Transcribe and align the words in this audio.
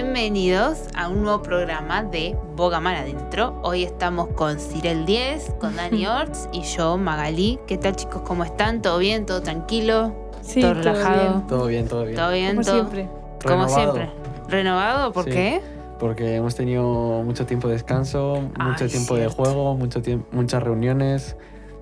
Bienvenidos 0.00 0.80
a 0.94 1.08
un 1.08 1.22
nuevo 1.22 1.40
programa 1.42 2.02
de 2.02 2.36
Boga 2.54 2.80
Mar 2.80 2.96
Adentro. 2.96 3.58
Hoy 3.62 3.82
estamos 3.82 4.28
con 4.34 4.60
Cirel 4.60 5.06
10, 5.06 5.54
con 5.58 5.74
Dani 5.74 6.06
Orts 6.20 6.50
y 6.52 6.60
yo, 6.64 6.98
Magalí. 6.98 7.58
¿Qué 7.66 7.78
tal 7.78 7.96
chicos? 7.96 8.20
¿Cómo 8.20 8.44
están? 8.44 8.82
¿Todo 8.82 8.98
bien? 8.98 9.24
¿Todo 9.24 9.40
tranquilo? 9.40 10.14
Sí, 10.42 10.60
¿Todo 10.60 10.72
todo 10.74 10.82
relajado? 10.82 11.22
bien. 11.22 11.46
Todo 11.46 11.66
bien, 11.66 11.88
todo 11.88 12.02
bien. 12.04 12.14
¿Todo 12.16 12.30
bien? 12.30 12.50
Como 12.56 12.62
¿Todo- 12.62 12.74
siempre. 12.74 13.08
Como 13.42 13.64
Renovado, 13.64 13.74
siempre. 13.94 14.10
¿Renovado? 14.48 15.12
¿Por 15.14 15.24
Sí. 15.24 15.30
qué? 15.30 15.62
Porque 15.98 16.34
hemos 16.36 16.54
tenido 16.54 16.84
mucho 17.24 17.46
tiempo 17.46 17.68
de 17.68 17.72
descanso, 17.72 18.50
Ay, 18.58 18.66
mucho 18.72 18.88
tiempo 18.88 19.14
cierto. 19.16 19.16
de 19.16 19.28
juego, 19.44 19.76
mucho 19.76 20.02
tiempo, 20.02 20.26
muchas 20.30 20.62
reuniones, 20.62 21.36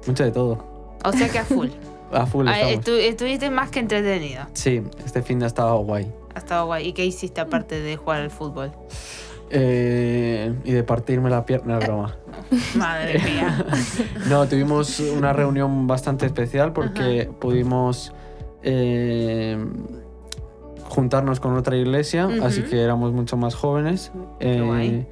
mucho 0.06 0.22
de 0.22 0.30
todo. 0.30 0.64
O 1.04 1.10
sea 1.10 1.28
que 1.28 1.40
a 1.40 1.44
full. 1.44 1.66
A 2.12 2.26
full 2.26 2.46
estamos. 2.46 2.74
estu- 2.74 3.00
estuviste 3.00 3.50
más 3.50 3.70
que 3.70 3.80
entretenido. 3.80 4.44
Sí, 4.52 4.82
este 5.04 5.20
fin 5.20 5.40
de 5.40 5.46
ha 5.46 5.48
estado 5.48 5.78
guay. 5.78 6.12
Ha 6.34 6.38
estado 6.38 6.66
guay. 6.66 6.88
¿Y 6.88 6.92
qué 6.92 7.04
hiciste 7.04 7.40
aparte 7.40 7.80
de 7.80 7.96
jugar 7.96 8.22
al 8.22 8.30
fútbol? 8.30 8.72
Eh, 9.50 10.52
y 10.64 10.72
de 10.72 10.82
partirme 10.82 11.30
la 11.30 11.44
pierna, 11.44 11.78
broma. 11.78 12.16
Madre 12.76 13.18
mía. 13.20 13.64
No, 14.28 14.46
tuvimos 14.48 15.00
una 15.00 15.32
reunión 15.32 15.86
bastante 15.86 16.26
especial 16.26 16.72
porque 16.72 17.30
pudimos 17.40 18.12
eh, 18.62 19.58
juntarnos 20.88 21.40
con 21.40 21.56
otra 21.56 21.76
iglesia, 21.76 22.28
así 22.42 22.62
que 22.62 22.82
éramos 22.82 23.12
mucho 23.12 23.36
más 23.36 23.54
jóvenes. 23.54 24.10
Qué 24.40 24.60
guay. 24.60 25.06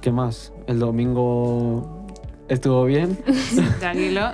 ¿Qué 0.00 0.12
más? 0.12 0.52
El 0.66 0.78
domingo 0.78 2.06
estuvo 2.48 2.84
bien 2.84 3.16
Tranquilo. 3.80 4.32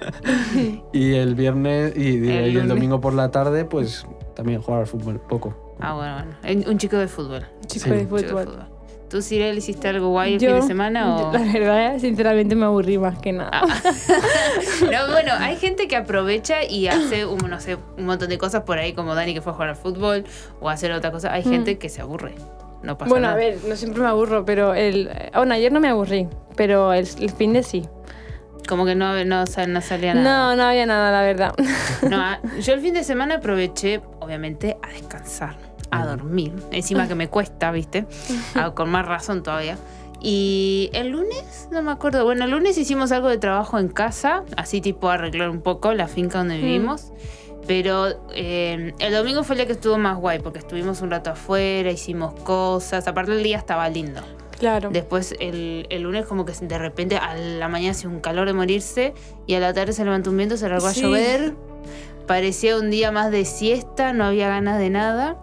y 0.92 1.14
el 1.14 1.34
viernes 1.34 1.96
y, 1.96 2.28
El 2.28 2.52
y 2.52 2.56
el 2.56 2.68
domingo 2.68 3.00
por 3.00 3.12
la 3.14 3.30
tarde 3.30 3.64
pues 3.64 4.06
también 4.34 4.60
jugar 4.62 4.80
al 4.80 4.86
fútbol 4.86 5.20
poco. 5.20 5.65
Ah, 5.80 5.94
bueno, 5.94 6.24
bueno. 6.42 6.70
Un 6.70 6.78
chico 6.78 6.96
de 6.96 7.08
fútbol. 7.08 7.46
Chico 7.66 7.84
Sí. 7.84 7.90
de 7.90 7.96
Un 7.96 8.02
chico 8.04 8.16
de 8.16 8.22
fútbol. 8.28 8.44
fútbol. 8.46 8.66
¿Tú, 9.08 9.22
Cirel, 9.22 9.56
hiciste 9.58 9.86
algo 9.86 10.08
guay 10.08 10.34
el 10.34 10.40
Yo, 10.40 10.50
fin 10.50 10.60
de 10.62 10.66
semana 10.66 11.16
o...? 11.16 11.32
La 11.32 11.38
verdad, 11.38 11.98
sinceramente 12.00 12.56
me 12.56 12.64
aburrí 12.64 12.98
más 12.98 13.18
que 13.20 13.32
nada. 13.32 13.50
Ah. 13.52 13.66
No, 14.82 15.12
bueno, 15.12 15.32
hay 15.38 15.56
gente 15.56 15.86
que 15.88 15.96
aprovecha 15.96 16.64
y 16.64 16.88
hace, 16.88 17.24
un, 17.24 17.38
no 17.48 17.60
sé, 17.60 17.76
un 17.96 18.04
montón 18.06 18.28
de 18.28 18.36
cosas 18.38 18.62
por 18.64 18.78
ahí, 18.78 18.92
como 18.94 19.14
Dani 19.14 19.32
que 19.32 19.40
fue 19.40 19.52
a 19.52 19.54
jugar 19.54 19.68
al 19.70 19.76
fútbol 19.76 20.24
o 20.60 20.68
a 20.68 20.72
hacer 20.72 20.90
otra 20.92 21.12
cosa. 21.12 21.32
Hay 21.32 21.44
Mm. 21.44 21.50
gente 21.50 21.78
que 21.78 21.88
se 21.88 22.00
aburre. 22.02 22.34
No 22.82 22.98
pasa 22.98 23.08
bueno, 23.08 23.28
nada. 23.28 23.34
a 23.34 23.36
ver, 23.38 23.58
no 23.66 23.74
siempre 23.76 24.02
me 24.02 24.08
aburro, 24.08 24.44
pero 24.44 24.74
el. 24.74 25.08
Bueno, 25.34 25.54
ayer 25.54 25.72
no 25.72 25.80
me 25.80 25.88
aburrí, 25.88 26.28
pero 26.56 26.92
el, 26.92 27.08
el 27.20 27.30
fin 27.30 27.52
de 27.52 27.62
sí. 27.62 27.88
Como 28.68 28.84
que 28.84 28.94
no, 28.96 29.24
no, 29.24 29.46
sea, 29.46 29.66
no 29.66 29.80
salía 29.80 30.14
nada. 30.14 30.50
No, 30.50 30.56
no 30.56 30.68
había 30.68 30.84
nada, 30.86 31.10
la 31.12 31.22
verdad. 31.22 31.52
No, 32.10 32.16
a- 32.20 32.40
yo 32.60 32.74
el 32.74 32.80
fin 32.80 32.92
de 32.94 33.04
semana 33.04 33.36
aproveché, 33.36 34.00
obviamente, 34.20 34.76
a 34.82 34.88
descansar, 34.88 35.56
a 35.90 36.06
dormir. 36.06 36.52
Encima 36.72 37.06
que 37.08 37.14
me 37.14 37.28
cuesta, 37.28 37.70
¿viste? 37.70 38.06
Ah, 38.54 38.72
con 38.74 38.90
más 38.90 39.06
razón 39.06 39.42
todavía. 39.42 39.76
Y 40.20 40.90
el 40.94 41.08
lunes, 41.08 41.68
no 41.70 41.82
me 41.82 41.92
acuerdo. 41.92 42.24
Bueno, 42.24 42.44
el 42.46 42.50
lunes 42.50 42.78
hicimos 42.78 43.12
algo 43.12 43.28
de 43.28 43.38
trabajo 43.38 43.78
en 43.78 43.88
casa, 43.88 44.44
así 44.56 44.80
tipo 44.80 45.08
arreglar 45.10 45.50
un 45.50 45.60
poco 45.60 45.92
la 45.92 46.08
finca 46.08 46.38
donde 46.38 46.56
Mm. 46.58 46.62
vivimos. 46.62 47.12
Pero 47.66 48.06
eh, 48.32 48.92
el 48.98 49.12
domingo 49.12 49.42
fue 49.42 49.54
el 49.54 49.58
día 49.58 49.66
que 49.66 49.72
estuvo 49.72 49.98
más 49.98 50.16
guay, 50.18 50.38
porque 50.38 50.58
estuvimos 50.60 51.00
un 51.02 51.10
rato 51.10 51.30
afuera, 51.30 51.90
hicimos 51.90 52.32
cosas. 52.42 53.06
Aparte 53.08 53.32
el 53.32 53.42
día 53.42 53.58
estaba 53.58 53.88
lindo. 53.88 54.20
Claro. 54.58 54.88
Después 54.90 55.34
el, 55.38 55.86
el 55.90 56.02
lunes 56.02 56.24
como 56.26 56.44
que 56.46 56.52
de 56.52 56.78
repente 56.78 57.16
a 57.18 57.34
la 57.36 57.68
mañana 57.68 57.90
hacía 57.90 58.08
un 58.08 58.20
calor 58.20 58.46
de 58.46 58.54
morirse 58.54 59.12
y 59.46 59.54
a 59.54 59.60
la 59.60 59.74
tarde 59.74 59.92
se 59.92 60.02
levantó 60.04 60.30
un 60.30 60.38
viento, 60.38 60.56
se 60.56 60.68
largó 60.68 60.88
Sí. 60.90 61.00
a 61.00 61.02
llover. 61.02 61.54
Parecía 62.26 62.76
un 62.78 62.90
día 62.90 63.12
más 63.12 63.30
de 63.30 63.44
siesta, 63.44 64.12
no 64.12 64.24
había 64.24 64.48
ganas 64.48 64.78
de 64.78 64.90
nada. 64.90 65.36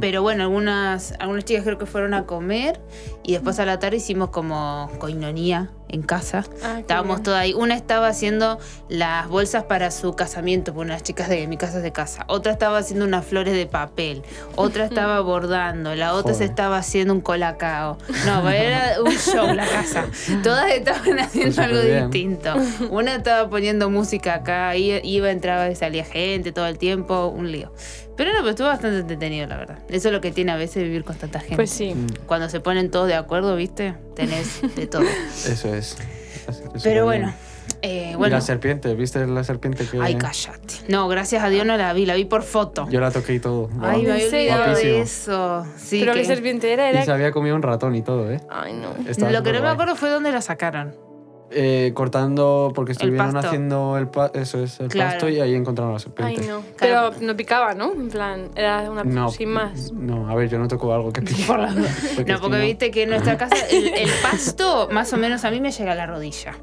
Pero 0.00 0.22
bueno, 0.22 0.44
algunas, 0.44 1.14
algunas 1.18 1.44
chicas 1.44 1.64
creo 1.64 1.78
que 1.78 1.86
fueron 1.86 2.14
a 2.14 2.26
comer 2.26 2.80
y 3.22 3.32
después 3.32 3.58
a 3.60 3.64
la 3.64 3.78
tarde 3.78 3.98
hicimos 3.98 4.30
como 4.30 4.90
coinonía 4.98 5.70
en 5.88 6.02
casa. 6.02 6.44
Ah, 6.62 6.80
Estábamos 6.80 7.22
todas 7.22 7.40
ahí. 7.40 7.54
Una 7.54 7.74
estaba 7.74 8.08
haciendo 8.08 8.58
las 8.88 9.28
bolsas 9.28 9.64
para 9.64 9.90
su 9.90 10.14
casamiento, 10.14 10.74
por 10.74 10.84
unas 10.86 11.02
chicas 11.02 11.28
de 11.28 11.46
mi 11.46 11.56
casa 11.56 11.80
de 11.80 11.92
casa. 11.92 12.24
Otra 12.28 12.52
estaba 12.52 12.78
haciendo 12.78 13.04
unas 13.04 13.24
flores 13.24 13.54
de 13.54 13.66
papel. 13.66 14.22
Otra 14.56 14.84
estaba 14.86 15.20
bordando. 15.20 15.94
La 15.94 16.14
otra 16.14 16.34
se 16.34 16.44
estaba 16.44 16.78
haciendo 16.78 17.14
un 17.14 17.20
colacao. 17.20 17.98
No, 18.26 18.48
era 18.50 19.00
un 19.02 19.12
show 19.12 19.52
la 19.54 19.66
casa. 19.66 20.06
Todas 20.42 20.70
estaban 20.70 21.18
haciendo 21.18 21.54
Pues 21.54 21.58
algo 21.58 21.80
bien. 21.82 22.10
distinto. 22.10 22.54
Una 22.90 23.14
estaba 23.16 23.48
poniendo 23.48 23.90
música 23.90 24.34
acá. 24.34 24.76
Iba, 24.76 25.30
entraba 25.30 25.70
y 25.70 25.76
salía 25.76 26.04
gente 26.04 26.52
todo 26.52 26.66
el 26.66 26.78
tiempo. 26.78 27.26
Un 27.26 27.50
lío. 27.52 27.72
Pero 28.16 28.32
no, 28.32 28.38
pero 28.38 28.50
estuvo 28.50 28.66
bastante 28.66 28.98
entretenido, 28.98 29.46
la 29.46 29.56
verdad. 29.56 29.78
Eso 29.88 30.08
es 30.08 30.12
lo 30.12 30.20
que 30.20 30.32
tiene 30.32 30.50
a 30.50 30.56
veces 30.56 30.82
vivir 30.82 31.04
con 31.04 31.16
tanta 31.16 31.38
gente. 31.38 31.54
Pues 31.54 31.70
sí. 31.70 31.94
Mm, 31.94 32.06
Cuando 32.26 32.48
se 32.48 32.58
ponen 32.58 32.90
todos 32.90 33.06
de 33.06 33.14
acuerdo, 33.14 33.54
¿viste? 33.54 33.94
Tenés 34.18 34.60
de 34.74 34.86
todo. 34.88 35.02
Eso 35.02 35.72
es. 35.74 35.94
Que 35.94 36.78
Pero 36.82 37.04
bueno, 37.04 37.32
eh, 37.82 38.10
Y 38.12 38.16
bueno. 38.16 38.34
la 38.36 38.40
serpiente, 38.40 38.92
¿viste 38.94 39.24
la 39.26 39.44
serpiente 39.44 39.86
que 39.86 40.00
Ay, 40.00 40.16
cállate. 40.16 40.74
No, 40.88 41.06
gracias 41.06 41.44
a 41.44 41.48
Dios 41.50 41.64
no 41.64 41.76
la 41.76 41.92
vi, 41.92 42.04
la 42.04 42.14
vi 42.16 42.24
por 42.24 42.42
foto. 42.42 42.88
yo 42.90 43.00
la 43.00 43.10
toqué 43.12 43.34
y 43.34 43.38
todo? 43.38 43.68
Ay, 43.80 44.02
me 44.02 44.08
¿En 44.08 44.52
había 44.52 44.74
de 44.74 45.00
eso. 45.00 45.64
Sí, 45.76 46.00
pero 46.00 46.14
que- 46.14 46.20
qué 46.20 46.24
serpiente 46.26 46.72
era, 46.72 46.90
Y 46.90 46.94
se 46.96 47.02
era. 47.04 47.14
había 47.14 47.30
comido 47.30 47.54
un 47.54 47.62
ratón 47.62 47.94
y 47.94 48.02
todo, 48.02 48.28
¿eh? 48.30 48.40
Ay, 48.50 48.72
no. 48.72 48.92
Estaba 49.08 49.30
Lo 49.30 49.42
que 49.44 49.52
no 49.52 49.62
me 49.62 49.68
acuerdo 49.68 49.94
fue 49.94 50.08
dónde 50.10 50.32
la 50.32 50.40
sacaron. 50.42 50.96
Eh, 51.50 51.92
cortando, 51.94 52.72
porque 52.74 52.92
estuvieron 52.92 53.32
pasto. 53.32 53.48
haciendo 53.48 53.96
el, 53.96 54.08
pa- 54.08 54.30
eso 54.34 54.62
es, 54.62 54.80
el 54.80 54.88
Claro. 54.88 55.10
pasto 55.12 55.28
y 55.30 55.40
ahí 55.40 55.54
encontraron 55.54 55.92
la 55.94 55.96
Ay, 55.96 56.02
serpiente. 56.02 56.46
no. 56.46 56.60
Claro. 56.76 57.10
Pero 57.14 57.26
no 57.26 57.36
picaba, 57.36 57.72
¿no? 57.74 57.92
En 57.92 58.08
plan, 58.10 58.50
era 58.54 58.90
una. 58.90 59.02
No, 59.04 59.30
sin 59.30 59.48
más. 59.50 59.90
No, 59.92 60.28
a 60.28 60.34
ver, 60.34 60.50
yo 60.50 60.58
no 60.58 60.68
toco 60.68 60.92
algo 60.92 61.10
que 61.12 61.22
pique. 61.22 61.42
No, 62.28 62.40
porque 62.40 62.58
no- 62.58 62.62
viste 62.64 62.90
que 62.90 63.04
en 63.04 63.10
nuestra 63.10 63.38
casa 63.38 63.56
el, 63.70 63.86
el 63.94 64.10
pasto 64.22 64.88
más 64.92 65.12
o 65.12 65.16
menos 65.16 65.44
a 65.44 65.50
mí 65.50 65.60
me 65.60 65.70
llega 65.70 65.92
a 65.92 65.94
la 65.94 66.06
rodilla 66.06 66.54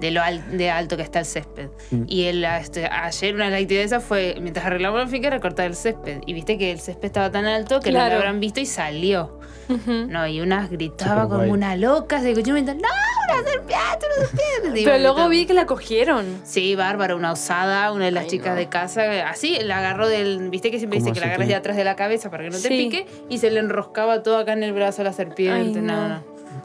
de 0.00 0.10
lo 0.10 0.20
al- 0.22 0.56
de 0.58 0.70
alto 0.70 0.96
que 0.98 1.02
está 1.02 1.20
el 1.20 1.24
césped. 1.26 1.68
Mm. 1.90 2.02
Y 2.06 2.24
el, 2.24 2.44
este, 2.44 2.86
ayer 2.86 3.34
una 3.34 3.46
de 3.46 3.50
las 3.52 3.60
actividades 3.62 4.04
fue, 4.04 4.36
mientras 4.42 4.66
arreglamos 4.66 5.00
la 5.00 5.06
finca, 5.06 5.28
era 5.28 5.40
cortar 5.40 5.66
el 5.66 5.74
césped. 5.74 6.20
Y 6.26 6.34
viste 6.34 6.58
que 6.58 6.70
el 6.70 6.80
césped 6.80 7.06
estaba 7.06 7.30
tan 7.30 7.46
alto 7.46 7.80
que 7.80 7.90
no 7.90 7.96
Claro. 7.98 8.14
lo 8.16 8.20
habrán 8.20 8.40
visto 8.40 8.60
y 8.60 8.66
salió. 8.66 9.38
Ujú. 9.70 10.06
No, 10.08 10.26
y 10.26 10.42
unas 10.42 10.68
gritaba 10.70 11.22
como 11.22 11.36
Superguay. 11.36 11.50
una 11.50 11.76
loca, 11.76 12.20
se 12.20 12.32
escuchó 12.32 12.52
mientras, 12.52 12.76
no, 12.76 12.82
una 12.82 13.42
serpiente, 13.50 14.06
una 14.18 14.26
serpiente. 14.26 14.33
Pero 14.72 14.98
luego 14.98 15.28
vi 15.28 15.46
que 15.46 15.54
la 15.54 15.66
cogieron. 15.66 16.40
Sí, 16.44 16.74
Bárbara, 16.74 17.14
una 17.16 17.32
osada, 17.32 17.92
una 17.92 18.06
de 18.06 18.10
las 18.10 18.24
Ay, 18.24 18.30
chicas 18.30 18.50
no. 18.54 18.56
de 18.56 18.68
casa, 18.68 19.28
así, 19.28 19.58
la 19.62 19.78
agarró 19.78 20.08
del, 20.08 20.50
viste 20.50 20.70
que 20.70 20.78
siempre 20.78 20.98
¿Cómo 20.98 21.10
dice 21.10 21.14
que 21.14 21.20
la 21.20 21.26
agarras 21.32 21.48
de 21.48 21.54
atrás 21.54 21.76
de 21.76 21.84
la 21.84 21.96
cabeza 21.96 22.30
para 22.30 22.44
que 22.44 22.50
no 22.50 22.56
te 22.56 22.68
Sí. 22.68 22.68
pique, 22.68 23.06
y 23.28 23.38
se 23.38 23.50
le 23.50 23.60
enroscaba 23.60 24.22
todo 24.22 24.38
acá 24.38 24.52
en 24.52 24.62
el 24.62 24.72
brazo 24.72 25.02
a 25.02 25.04
la 25.04 25.12
serpiente, 25.12 25.78
Ay, 25.78 25.84
no, 25.84 26.08
no. 26.08 26.08
no, 26.08 26.22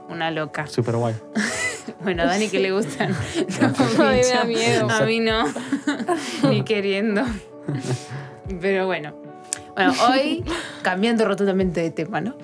una 0.09 0.31
loca. 0.31 0.68
Súper 0.68 0.96
guay. 0.96 1.16
Bueno, 2.03 2.22
a 2.22 2.25
Dani 2.28 2.50
que 2.50 2.59
le 2.59 2.72
gustan 2.72 3.13
A 3.62 3.68
mí 4.12 4.19
me 4.22 4.24
da 4.28 4.44
miedo. 4.44 4.88
A 4.90 5.01
mí 5.06 5.19
no, 5.19 5.44
ni 6.47 6.63
queriendo. 6.63 7.24
Pero 8.62 8.86
bueno. 8.86 9.13
Bueno, 9.74 9.94
hoy 10.09 10.44
cambiando 10.84 11.25
rotundamente 11.25 11.81
de 11.81 11.90
tema, 11.90 12.22
¿no? 12.22 12.36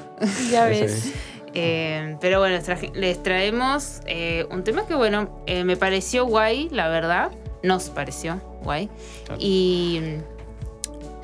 Ya 0.49 0.65
ves. 0.65 1.13
Eh, 1.55 2.17
pero 2.19 2.39
bueno, 2.39 2.55
les, 2.55 2.65
traje- 2.65 2.91
les 2.93 3.23
traemos 3.23 4.01
eh, 4.05 4.45
un 4.51 4.63
tema 4.63 4.85
que, 4.85 4.93
bueno, 4.95 5.41
eh, 5.45 5.63
me 5.63 5.77
pareció 5.77 6.25
guay, 6.25 6.69
la 6.69 6.89
verdad. 6.89 7.31
Nos 7.63 7.89
pareció 7.89 8.41
guay. 8.61 8.89
Claro. 9.25 9.39
Y, 9.41 10.01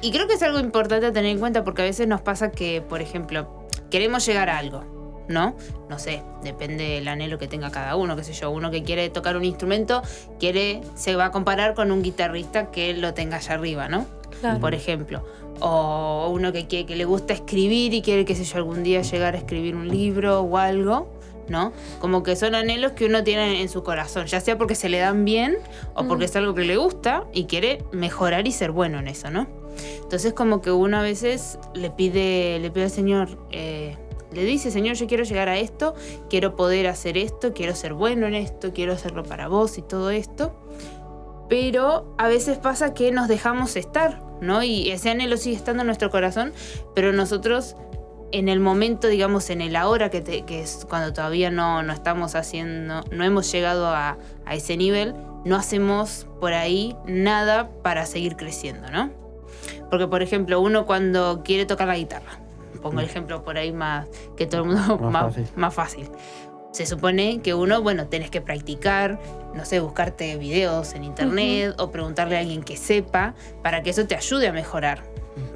y 0.01 0.11
creo 0.11 0.27
que 0.27 0.33
es 0.33 0.41
algo 0.41 0.59
importante 0.59 1.05
a 1.05 1.11
tener 1.11 1.31
en 1.31 1.39
cuenta 1.39 1.63
porque 1.63 1.81
a 1.83 1.85
veces 1.85 2.07
nos 2.07 2.21
pasa 2.21 2.49
que, 2.49 2.81
por 2.81 3.01
ejemplo, 3.01 3.67
queremos 3.91 4.25
llegar 4.25 4.49
a 4.49 4.57
algo, 4.57 4.83
¿no? 5.31 5.55
No 5.89 5.99
sé, 5.99 6.21
depende 6.43 6.83
del 6.85 7.07
anhelo 7.07 7.37
que 7.39 7.47
tenga 7.47 7.71
cada 7.71 7.95
uno, 7.95 8.15
qué 8.15 8.23
sé 8.23 8.33
yo. 8.33 8.51
Uno 8.51 8.71
que 8.71 8.83
quiere 8.83 9.09
tocar 9.09 9.35
un 9.37 9.45
instrumento, 9.45 10.01
quiere, 10.39 10.81
se 10.95 11.15
va 11.15 11.25
a 11.25 11.31
comparar 11.31 11.73
con 11.73 11.91
un 11.91 12.01
guitarrista 12.03 12.71
que 12.71 12.93
lo 12.93 13.13
tenga 13.13 13.37
allá 13.37 13.53
arriba, 13.55 13.87
¿no? 13.87 14.05
Claro. 14.39 14.59
por 14.59 14.73
ejemplo. 14.73 15.23
O 15.59 16.29
uno 16.33 16.51
que, 16.51 16.65
quiere- 16.65 16.87
que 16.87 16.95
le 16.95 17.05
gusta 17.05 17.33
escribir 17.33 17.93
y 17.93 18.01
quiere, 18.01 18.25
qué 18.25 18.33
sé 18.35 18.43
yo, 18.43 18.57
algún 18.57 18.81
día 18.81 19.01
llegar 19.03 19.35
a 19.35 19.37
escribir 19.37 19.75
un 19.75 19.87
libro 19.87 20.41
o 20.41 20.57
algo, 20.57 21.09
¿no? 21.47 21.73
Como 21.99 22.23
que 22.23 22.35
son 22.35 22.55
anhelos 22.55 22.93
que 22.93 23.05
uno 23.05 23.23
tiene 23.23 23.61
en 23.61 23.69
su 23.69 23.83
corazón, 23.83 24.25
ya 24.25 24.39
sea 24.39 24.57
porque 24.57 24.73
se 24.73 24.89
le 24.89 24.97
dan 24.97 25.25
bien 25.25 25.57
o 25.93 26.05
porque 26.07 26.23
Mm. 26.25 26.29
es 26.29 26.35
algo 26.37 26.55
que 26.55 26.63
le 26.65 26.77
gusta 26.77 27.25
y 27.33 27.43
quiere 27.45 27.83
mejorar 27.91 28.47
y 28.47 28.51
ser 28.51 28.71
bueno 28.71 28.97
en 28.97 29.07
eso, 29.07 29.29
¿no? 29.29 29.45
Entonces 30.01 30.33
como 30.33 30.61
que 30.61 30.71
uno 30.71 30.97
a 30.97 31.01
veces 31.03 31.59
le 31.75 31.91
pide, 31.91 32.57
le 32.59 32.71
pide 32.71 32.85
al 32.85 32.89
Señor, 32.91 33.37
eh, 33.51 33.95
le 34.33 34.43
dice, 34.45 34.71
Señor, 34.71 34.95
yo 34.95 35.07
quiero 35.07 35.23
llegar 35.23 35.49
a 35.49 35.57
esto, 35.57 35.93
quiero 36.29 36.55
poder 36.55 36.87
hacer 36.87 37.17
esto, 37.17 37.53
quiero 37.53 37.75
ser 37.75 37.93
bueno 37.93 38.27
en 38.27 38.33
esto, 38.35 38.71
quiero 38.73 38.93
hacerlo 38.93 39.23
para 39.23 39.47
vos 39.47 39.77
y 39.77 39.81
todo 39.81 40.09
esto. 40.11 40.55
Pero 41.49 42.15
a 42.17 42.27
veces 42.29 42.57
pasa 42.57 42.93
que 42.93 43.11
nos 43.11 43.27
dejamos 43.27 43.75
estar, 43.75 44.21
¿no? 44.39 44.63
Y 44.63 44.89
ese 44.89 45.09
anhelo 45.09 45.35
sigue 45.37 45.55
estando 45.57 45.81
en 45.81 45.87
nuestro 45.87 46.09
corazón, 46.09 46.53
pero 46.95 47.11
nosotros 47.11 47.75
en 48.31 48.47
el 48.47 48.61
momento, 48.61 49.09
digamos, 49.09 49.49
en 49.49 49.59
el 49.59 49.75
ahora, 49.75 50.09
que, 50.09 50.21
te- 50.21 50.43
que 50.43 50.61
es 50.61 50.85
cuando 50.89 51.11
todavía 51.11 51.51
no, 51.51 51.83
no 51.83 51.91
estamos 51.91 52.35
haciendo, 52.35 53.01
no 53.11 53.25
hemos 53.25 53.51
llegado 53.51 53.87
a, 53.87 54.17
a 54.45 54.55
ese 54.55 54.77
nivel, 54.77 55.13
no 55.43 55.57
hacemos 55.57 56.27
por 56.39 56.53
ahí 56.53 56.95
nada 57.05 57.69
para 57.83 58.05
seguir 58.05 58.37
creciendo, 58.37 58.89
¿no? 58.89 59.09
Porque, 59.89 60.07
por 60.07 60.21
ejemplo, 60.21 60.61
uno 60.61 60.85
cuando 60.85 61.41
quiere 61.43 61.65
tocar 61.65 61.89
la 61.89 61.97
guitarra, 61.97 62.39
pongo 62.81 62.99
el 62.99 63.05
ejemplo 63.05 63.43
por 63.43 63.57
ahí 63.57 63.71
más 63.71 64.07
que 64.35 64.45
todo 64.47 64.61
el 64.63 64.67
mundo 64.69 64.97
Más 64.97 65.11
más, 65.11 65.23
fácil. 65.23 65.47
más 65.55 65.73
fácil. 65.73 66.09
Se 66.71 66.85
supone 66.85 67.41
que 67.41 67.53
uno, 67.53 67.81
bueno, 67.81 68.07
tenés 68.07 68.29
que 68.31 68.39
practicar, 68.39 69.19
no 69.53 69.65
sé, 69.65 69.81
buscarte 69.81 70.37
videos 70.37 70.93
en 70.93 71.03
internet 71.03 71.75
o 71.79 71.91
preguntarle 71.91 72.37
a 72.37 72.39
alguien 72.39 72.63
que 72.63 72.77
sepa 72.77 73.35
para 73.61 73.83
que 73.83 73.89
eso 73.89 74.07
te 74.07 74.15
ayude 74.15 74.47
a 74.47 74.53
mejorar. 74.53 75.03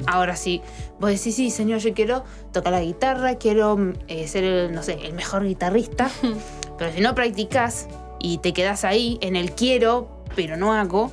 Ahora 0.07 0.35
sí, 0.35 0.61
vos 0.99 1.09
decís, 1.11 1.35
sí, 1.35 1.51
señor, 1.51 1.79
yo 1.79 1.93
quiero 1.93 2.23
tocar 2.51 2.73
la 2.73 2.81
guitarra, 2.81 3.35
quiero 3.35 3.93
eh, 4.07 4.27
ser, 4.27 4.43
el, 4.43 4.73
no 4.73 4.83
sé, 4.83 4.99
el 5.05 5.13
mejor 5.13 5.45
guitarrista, 5.45 6.09
pero 6.77 6.91
si 6.91 6.99
no 6.99 7.15
practicas 7.15 7.87
y 8.19 8.37
te 8.39 8.51
quedas 8.53 8.83
ahí 8.83 9.17
en 9.21 9.35
el 9.37 9.51
quiero, 9.51 10.09
pero 10.35 10.57
no 10.57 10.73
hago, 10.73 11.11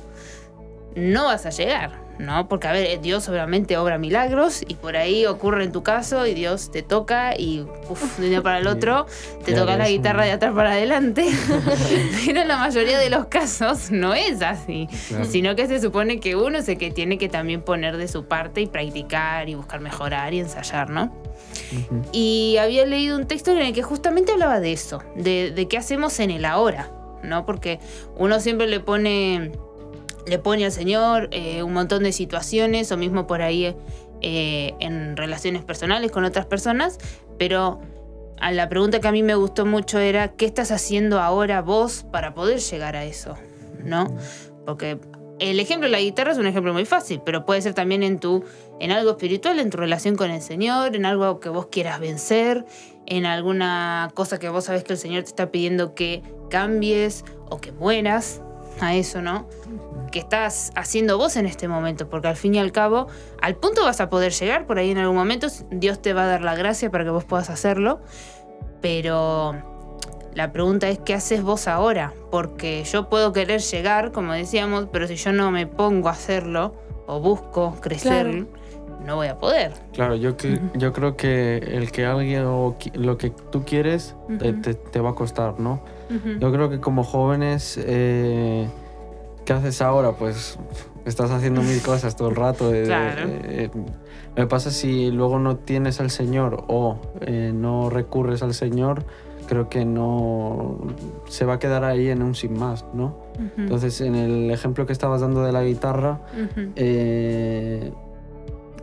no 0.95 1.25
vas 1.25 1.45
a 1.45 1.49
llegar, 1.49 2.02
¿no? 2.19 2.47
Porque, 2.47 2.67
a 2.67 2.71
ver, 2.71 3.01
Dios 3.01 3.27
obviamente 3.27 3.77
obra 3.77 3.97
milagros 3.97 4.63
y 4.67 4.75
por 4.75 4.95
ahí 4.97 5.25
ocurre 5.25 5.63
en 5.63 5.71
tu 5.71 5.81
caso 5.83 6.25
y 6.27 6.33
Dios 6.33 6.71
te 6.71 6.81
toca 6.83 7.33
y, 7.37 7.65
uff, 7.89 8.17
de 8.19 8.25
un 8.25 8.29
día 8.29 8.41
para 8.41 8.59
el 8.59 8.67
otro, 8.67 9.07
te 9.43 9.51
Ya 9.51 9.57
toca 9.59 9.75
la 9.77 9.89
guitarra 9.89 10.25
de 10.25 10.31
atrás 10.31 10.53
para 10.53 10.71
adelante. 10.73 11.25
pero 12.25 12.41
en 12.41 12.47
la 12.47 12.57
mayoría 12.57 12.97
de 12.99 13.09
los 13.09 13.25
casos 13.25 13.89
no 13.91 14.13
es 14.13 14.41
así, 14.41 14.87
Claro. 15.09 15.25
sino 15.25 15.55
que 15.55 15.67
se 15.67 15.81
supone 15.81 16.19
que 16.19 16.35
uno 16.35 16.57
es 16.59 16.67
el 16.69 16.77
que 16.77 16.91
tiene 16.91 17.17
que 17.17 17.29
también 17.29 17.61
poner 17.61 17.97
de 17.97 18.07
su 18.07 18.25
parte 18.25 18.61
y 18.61 18.67
practicar 18.67 19.49
y 19.49 19.55
buscar 19.55 19.79
mejorar 19.81 20.33
y 20.33 20.39
ensayar, 20.39 20.89
¿no? 20.89 21.11
Y 22.11 22.57
había 22.59 22.85
leído 22.85 23.17
un 23.17 23.25
texto 23.27 23.51
en 23.51 23.59
el 23.59 23.73
que 23.73 23.83
justamente 23.83 24.31
hablaba 24.31 24.59
de 24.59 24.73
eso, 24.73 25.03
de, 25.15 25.51
de 25.51 25.67
qué 25.67 25.77
hacemos 25.77 26.19
en 26.19 26.31
el 26.31 26.45
ahora, 26.45 26.91
¿no? 27.23 27.45
Porque 27.45 27.79
uno 28.17 28.39
siempre 28.39 28.67
le 28.67 28.79
pone, 28.79 29.51
le 30.25 30.39
pone 30.39 30.65
al 30.65 30.71
Señor 30.71 31.29
eh, 31.31 31.63
un 31.63 31.73
montón 31.73 32.03
de 32.03 32.11
situaciones, 32.11 32.91
o 32.91 32.97
mismo 32.97 33.27
por 33.27 33.41
ahí 33.41 33.75
eh, 34.21 34.73
en 34.79 35.17
relaciones 35.17 35.63
personales 35.63 36.11
con 36.11 36.23
otras 36.23 36.45
personas, 36.45 36.97
pero 37.37 37.81
a 38.39 38.51
la 38.51 38.69
pregunta 38.69 38.99
que 38.99 39.07
a 39.07 39.11
mí 39.11 39.23
me 39.23 39.35
gustó 39.35 39.65
mucho 39.65 39.99
era, 39.99 40.29
¿qué 40.29 40.45
estás 40.45 40.71
haciendo 40.71 41.19
ahora 41.19 41.61
vos 41.61 42.05
para 42.11 42.33
poder 42.33 42.59
llegar 42.59 42.95
a 42.95 43.05
eso? 43.05 43.35
¿No? 43.83 44.07
Porque 44.65 44.97
el 45.39 45.59
ejemplo 45.59 45.87
de 45.87 45.91
la 45.91 45.99
guitarra 45.99 46.31
es 46.31 46.37
un 46.37 46.47
ejemplo 46.47 46.73
muy 46.73 46.85
fácil, 46.85 47.21
pero 47.25 47.45
puede 47.45 47.61
ser 47.61 47.73
también 47.73 48.03
en 48.03 48.19
tu 48.19 48.43
en 48.79 48.91
algo 48.91 49.11
espiritual, 49.11 49.59
en 49.59 49.69
tu 49.69 49.77
relación 49.77 50.15
con 50.15 50.31
el 50.31 50.41
Señor, 50.41 50.95
en 50.95 51.05
algo 51.05 51.39
que 51.39 51.49
vos 51.49 51.67
quieras 51.67 51.99
vencer, 51.99 52.65
en 53.05 53.25
alguna 53.25 54.09
cosa 54.13 54.39
que 54.39 54.49
vos 54.49 54.65
sabés 54.65 54.83
que 54.83 54.93
el 54.93 54.99
Señor 54.99 55.23
te 55.23 55.29
está 55.29 55.51
pidiendo 55.51 55.95
que 55.95 56.21
cambies 56.49 57.25
o 57.49 57.59
que 57.59 57.71
mueras 57.71 58.41
a 58.79 58.95
eso, 58.95 59.21
¿no? 59.21 59.47
Que 60.11 60.19
estás 60.19 60.71
haciendo 60.75 61.17
vos 61.17 61.35
en 61.37 61.45
este 61.45 61.67
momento, 61.67 62.09
porque 62.09 62.27
al 62.27 62.35
fin 62.35 62.55
y 62.55 62.59
al 62.59 62.71
cabo, 62.71 63.07
al 63.41 63.55
punto 63.55 63.83
vas 63.83 63.99
a 64.01 64.09
poder 64.09 64.31
llegar 64.31 64.65
por 64.65 64.77
ahí 64.79 64.91
en 64.91 64.97
algún 64.97 65.15
momento, 65.15 65.47
Dios 65.71 66.01
te 66.01 66.13
va 66.13 66.23
a 66.23 66.27
dar 66.27 66.41
la 66.41 66.55
gracia 66.55 66.89
para 66.91 67.03
que 67.03 67.09
vos 67.09 67.23
puedas 67.23 67.49
hacerlo, 67.49 68.01
pero 68.81 69.55
la 70.33 70.51
pregunta 70.51 70.89
es, 70.89 70.99
¿qué 70.99 71.13
haces 71.13 71.41
vos 71.43 71.67
ahora? 71.67 72.13
Porque 72.31 72.83
yo 72.83 73.09
puedo 73.09 73.33
querer 73.33 73.61
llegar, 73.61 74.11
como 74.11 74.33
decíamos, 74.33 74.87
pero 74.91 75.07
si 75.07 75.15
yo 75.15 75.31
no 75.31 75.51
me 75.51 75.67
pongo 75.67 76.09
a 76.09 76.11
hacerlo 76.11 76.75
o 77.07 77.19
busco 77.19 77.75
crecer, 77.81 78.27
Claro. 78.29 78.47
no 79.05 79.15
voy 79.15 79.27
a 79.27 79.37
poder. 79.37 79.73
Claro, 79.93 80.15
yo, 80.15 80.37
que, 80.37 80.59
yo 80.75 80.93
creo 80.93 81.15
que 81.17 81.57
el 81.57 81.91
que 81.91 82.05
alguien 82.05 82.45
o 82.45 82.75
lo 82.93 83.17
que 83.17 83.29
tú 83.29 83.63
quieres 83.65 84.15
te 84.91 84.99
va 84.99 85.11
a 85.11 85.15
costar, 85.15 85.59
¿no? 85.59 85.83
Yo 86.39 86.51
creo 86.51 86.69
que 86.69 86.79
como 86.79 87.03
jóvenes, 87.03 87.79
eh, 87.83 88.67
¿qué 89.45 89.53
haces 89.53 89.81
ahora? 89.81 90.11
Pues 90.13 90.57
estás 91.05 91.31
haciendo 91.31 91.61
mil 91.61 91.81
cosas 91.85 92.15
todo 92.15 92.29
el 92.29 92.35
rato. 92.35 92.69
de- 92.71 92.81
de- 92.81 92.85
Claro. 92.85 93.21
eh, 93.29 93.69
me 94.35 94.47
pasa 94.47 94.71
si 94.71 95.11
luego 95.11 95.37
no 95.39 95.57
tienes 95.57 95.99
al 95.99 96.09
Señor 96.09 96.63
o 96.67 96.97
eh, 97.21 97.51
no 97.53 97.89
recurres 97.89 98.41
al 98.43 98.53
Señor, 98.53 99.03
creo 99.47 99.69
que 99.69 99.85
no 99.85 100.77
se 101.27 101.45
va 101.45 101.55
a 101.55 101.59
quedar 101.59 101.83
ahí 101.83 102.09
en 102.09 102.23
un 102.23 102.33
sin 102.33 102.57
más, 102.57 102.85
¿no? 102.93 103.17
Entonces, 103.57 103.99
en 104.01 104.15
el 104.15 104.49
ejemplo 104.51 104.85
que 104.85 104.93
estabas 104.93 105.21
dando 105.21 105.43
de 105.43 105.51
la 105.51 105.63
guitarra, 105.63 106.21
eh, 106.75 107.91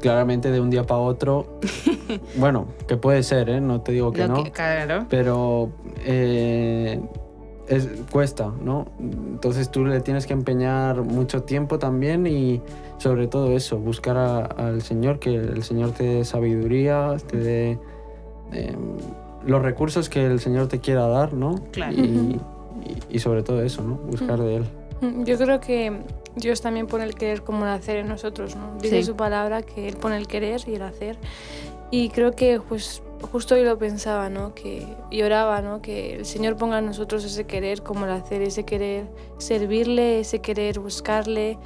claramente 0.00 0.50
de 0.50 0.60
un 0.60 0.70
día 0.70 0.84
para 0.84 1.00
otro, 1.00 1.58
bueno, 2.36 2.66
que 2.86 2.96
puede 2.96 3.22
ser, 3.22 3.48
¿eh? 3.50 3.60
No 3.60 3.80
te 3.80 3.92
digo 3.92 4.12
que 4.12 4.22
Lo 4.22 4.28
no 4.36 4.44
que- 4.44 4.50
claro. 4.52 5.06
pero 5.08 5.70
eh, 6.04 7.00
es, 7.70 7.88
cuesta, 8.10 8.52
¿no? 8.62 8.86
Entonces 8.98 9.70
tú 9.70 9.84
le 9.86 10.00
tienes 10.00 10.26
que 10.26 10.34
empeñar 10.34 11.02
mucho 11.02 11.44
tiempo 11.44 11.78
también 11.78 12.26
y 12.26 12.60
sobre 12.98 13.26
todo 13.28 13.52
eso, 13.56 13.78
buscar 13.78 14.16
a- 14.18 14.44
al 14.44 14.82
Señor, 14.82 15.18
que 15.18 15.34
el 15.34 15.62
Señor 15.62 15.92
te 15.92 16.04
dé 16.04 16.24
sabiduría, 16.24 17.16
te 17.26 17.36
dé 17.38 17.78
eh, 18.52 18.76
los 19.46 19.62
recursos 19.62 20.08
que 20.08 20.26
el 20.26 20.40
Señor 20.40 20.66
te 20.68 20.80
quiera 20.80 21.06
dar, 21.06 21.32
¿no? 21.32 21.54
Claro. 21.72 21.92
Y, 21.96 22.00
y- 22.00 22.40
y 23.08 23.18
sobre 23.20 23.42
todo 23.42 23.62
eso, 23.62 23.82
¿no? 23.82 23.94
Buscar 23.94 24.38
de 24.40 24.56
Él. 24.56 24.64
Yo 25.24 25.38
creo 25.38 25.60
que 25.60 25.92
Dios 26.36 26.60
también 26.60 26.86
pone 26.86 27.04
el 27.04 27.14
querer 27.14 27.42
como 27.42 27.64
el 27.64 27.70
hacer 27.70 27.96
en 27.98 28.08
nosotros, 28.08 28.54
¿no? 28.56 28.76
Dice 28.82 28.98
Sí. 28.98 29.04
su 29.04 29.16
palabra 29.16 29.62
que 29.62 29.88
Él 29.88 29.96
pone 29.96 30.16
el 30.16 30.26
querer 30.26 30.60
y 30.66 30.74
el 30.74 30.82
hacer. 30.82 31.16
Y 31.90 32.10
creo 32.10 32.32
que 32.32 32.60
pues, 32.68 33.02
justo 33.20 33.54
hoy 33.54 33.64
lo 33.64 33.78
pensaba, 33.78 34.28
¿no? 34.28 34.54
Que, 34.54 34.86
y 35.10 35.22
oraba, 35.22 35.60
¿no? 35.62 35.82
Que 35.82 36.16
el 36.16 36.26
Señor 36.26 36.56
ponga 36.56 36.78
en 36.78 36.86
nosotros 36.86 37.24
ese 37.24 37.44
querer 37.44 37.82
como 37.82 38.04
el 38.04 38.12
hacer, 38.12 38.42
ese 38.42 38.64
querer 38.64 39.06
servirle, 39.38 40.20
ese 40.20 40.40
querer 40.40 40.80
buscarle. 40.80 41.58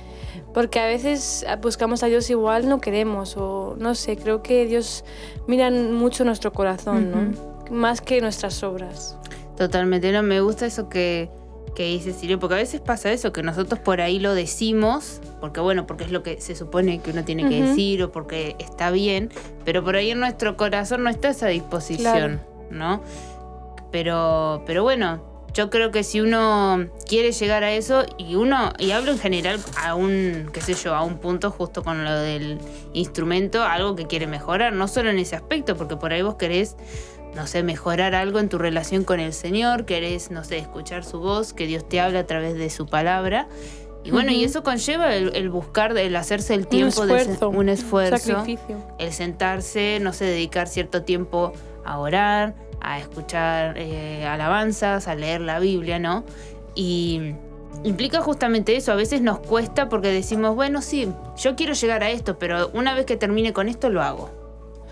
Porque 0.53 0.81
a 0.81 0.87
veces 0.87 1.47
buscamos 1.62 2.03
a 2.03 2.06
Dios 2.06 2.29
igual, 2.31 2.69
no 2.69 2.81
queremos, 2.81 3.37
o 3.37 3.77
no 3.79 3.95
sé, 3.95 4.17
creo 4.17 4.43
que 4.43 4.67
Dios 4.67 5.05
mira 5.47 5.71
mucho 5.71 6.25
nuestro 6.25 6.53
corazón, 6.53 7.11
¿no? 7.11 7.75
Más 7.75 8.01
que 8.01 8.21
nuestras 8.21 8.62
obras. 8.62 9.17
Totalmente, 9.56 10.12
no 10.12 10.23
me 10.23 10.41
gusta 10.41 10.67
eso 10.67 10.89
que, 10.89 11.31
que 11.75 11.85
dice 11.87 12.12
Sirio, 12.12 12.38
porque 12.38 12.55
a 12.55 12.59
veces 12.59 12.81
pasa 12.81 13.12
eso, 13.12 13.32
que 13.32 13.43
nosotros 13.43 13.81
por 13.81 14.00
ahí 14.00 14.19
lo 14.19 14.35
decimos, 14.35 15.21
porque 15.41 15.61
bueno, 15.61 15.87
porque 15.87 16.05
es 16.05 16.12
lo 16.12 16.23
que 16.23 16.41
se 16.41 16.55
supone 16.55 17.00
que 17.00 17.11
uno 17.11 17.25
tiene 17.25 17.49
que 17.49 17.62
decir 17.62 18.03
o 18.03 18.12
porque 18.12 18.56
está 18.59 18.91
bien, 18.91 19.31
pero 19.65 19.82
por 19.82 19.97
ahí 19.97 20.11
en 20.11 20.21
nuestro 20.21 20.56
corazón 20.56 21.03
no 21.03 21.11
está 21.11 21.31
esa 21.31 21.49
disposición, 21.49 22.41
¿no? 22.71 23.03
Pero, 23.91 24.62
pero 24.67 24.82
bueno, 24.82 25.23
yo 25.55 25.71
creo 25.71 25.93
que 25.93 26.03
si 26.03 26.21
uno 26.21 26.88
quiere 27.06 27.31
llegar 27.31 27.62
a 27.62 27.73
eso, 27.73 28.05
y 28.19 28.35
uno, 28.35 28.73
y 28.79 28.91
hablo 28.91 29.12
en 29.12 29.19
general 29.19 29.60
a 29.81 29.94
un, 29.94 30.51
qué 30.53 30.60
sé 30.60 30.75
yo, 30.75 30.94
a 30.94 31.03
un 31.03 31.19
punto 31.19 31.53
justo 31.53 31.84
con 31.84 32.05
lo 32.05 32.13
del 32.19 32.58
instrumento, 32.93 33.63
algo 33.63 33.94
que 33.94 34.06
quiere 34.06 34.27
mejorar, 34.27 34.72
no 34.72 34.89
solo 34.89 35.10
en 35.10 35.19
ese 35.19 35.37
aspecto, 35.37 35.77
porque 35.77 35.96
por 35.96 36.13
ahí 36.13 36.22
vos 36.22 36.34
querés 36.34 36.77
no 37.34 37.46
sé, 37.46 37.62
mejorar 37.62 38.14
algo 38.14 38.38
en 38.38 38.48
tu 38.48 38.58
relación 38.58 39.05
con 39.05 39.20
el 39.20 39.32
Señor, 39.32 39.84
querés, 39.84 40.31
no 40.31 40.44
sé, 40.44 40.58
escuchar 40.58 41.05
su 41.05 41.19
voz, 41.19 41.53
que 41.53 41.67
Dios 41.67 41.88
te 41.88 42.00
habla 42.00 42.20
a 42.20 42.26
través 42.26 42.55
de 42.55 42.70
su 42.70 42.86
palabra. 42.86 43.48
Y 44.05 44.10
bueno, 44.10 44.32
y 44.32 44.44
eso 44.44 44.62
conlleva 44.62 45.14
el, 45.14 45.34
el 45.34 45.48
buscar, 45.48 45.96
el 45.96 46.14
hacerse 46.14 46.53
el 46.53 46.67
tiempo 46.67 47.03
un 47.03 47.08
de 47.08 47.17
esfuerzo. 47.17 47.48
un 47.48 47.69
esfuerzo, 47.70 48.19
sacrificio. 48.19 48.76
el 48.98 49.12
sentarse, 49.12 49.98
no 50.00 50.12
sé, 50.12 50.26
dedicar 50.26 50.69
cierto 50.69 51.03
tiempo 51.05 51.55
a 51.86 51.98
orar, 51.98 52.55
a 52.82 52.98
escuchar 52.98 53.79
eh, 53.79 54.26
alabanzas, 54.26 55.08
a 55.08 55.14
leer 55.14 55.41
la 55.41 55.58
Biblia, 55.58 55.98
¿no? 55.98 56.22
Y 56.74 57.34
implica 57.82 58.20
justamente 58.20 58.76
eso, 58.76 58.93
a 58.93 58.94
veces 58.94 59.22
nos 59.22 59.38
cuesta 59.38 59.88
porque 59.88 60.08
decimos, 60.08 60.55
bueno, 60.55 60.82
sí, 60.82 61.10
yo 61.38 61.56
quiero 61.56 61.72
llegar 61.72 62.05
a 62.05 62.10
esto, 62.10 62.38
pero 62.38 62.70
una 62.74 62.94
vez 62.94 63.06
que 63.06 63.17
termine 63.17 63.55
con 63.55 63.69
esto 63.69 63.88
lo 63.88 64.03
hago. 64.03 64.44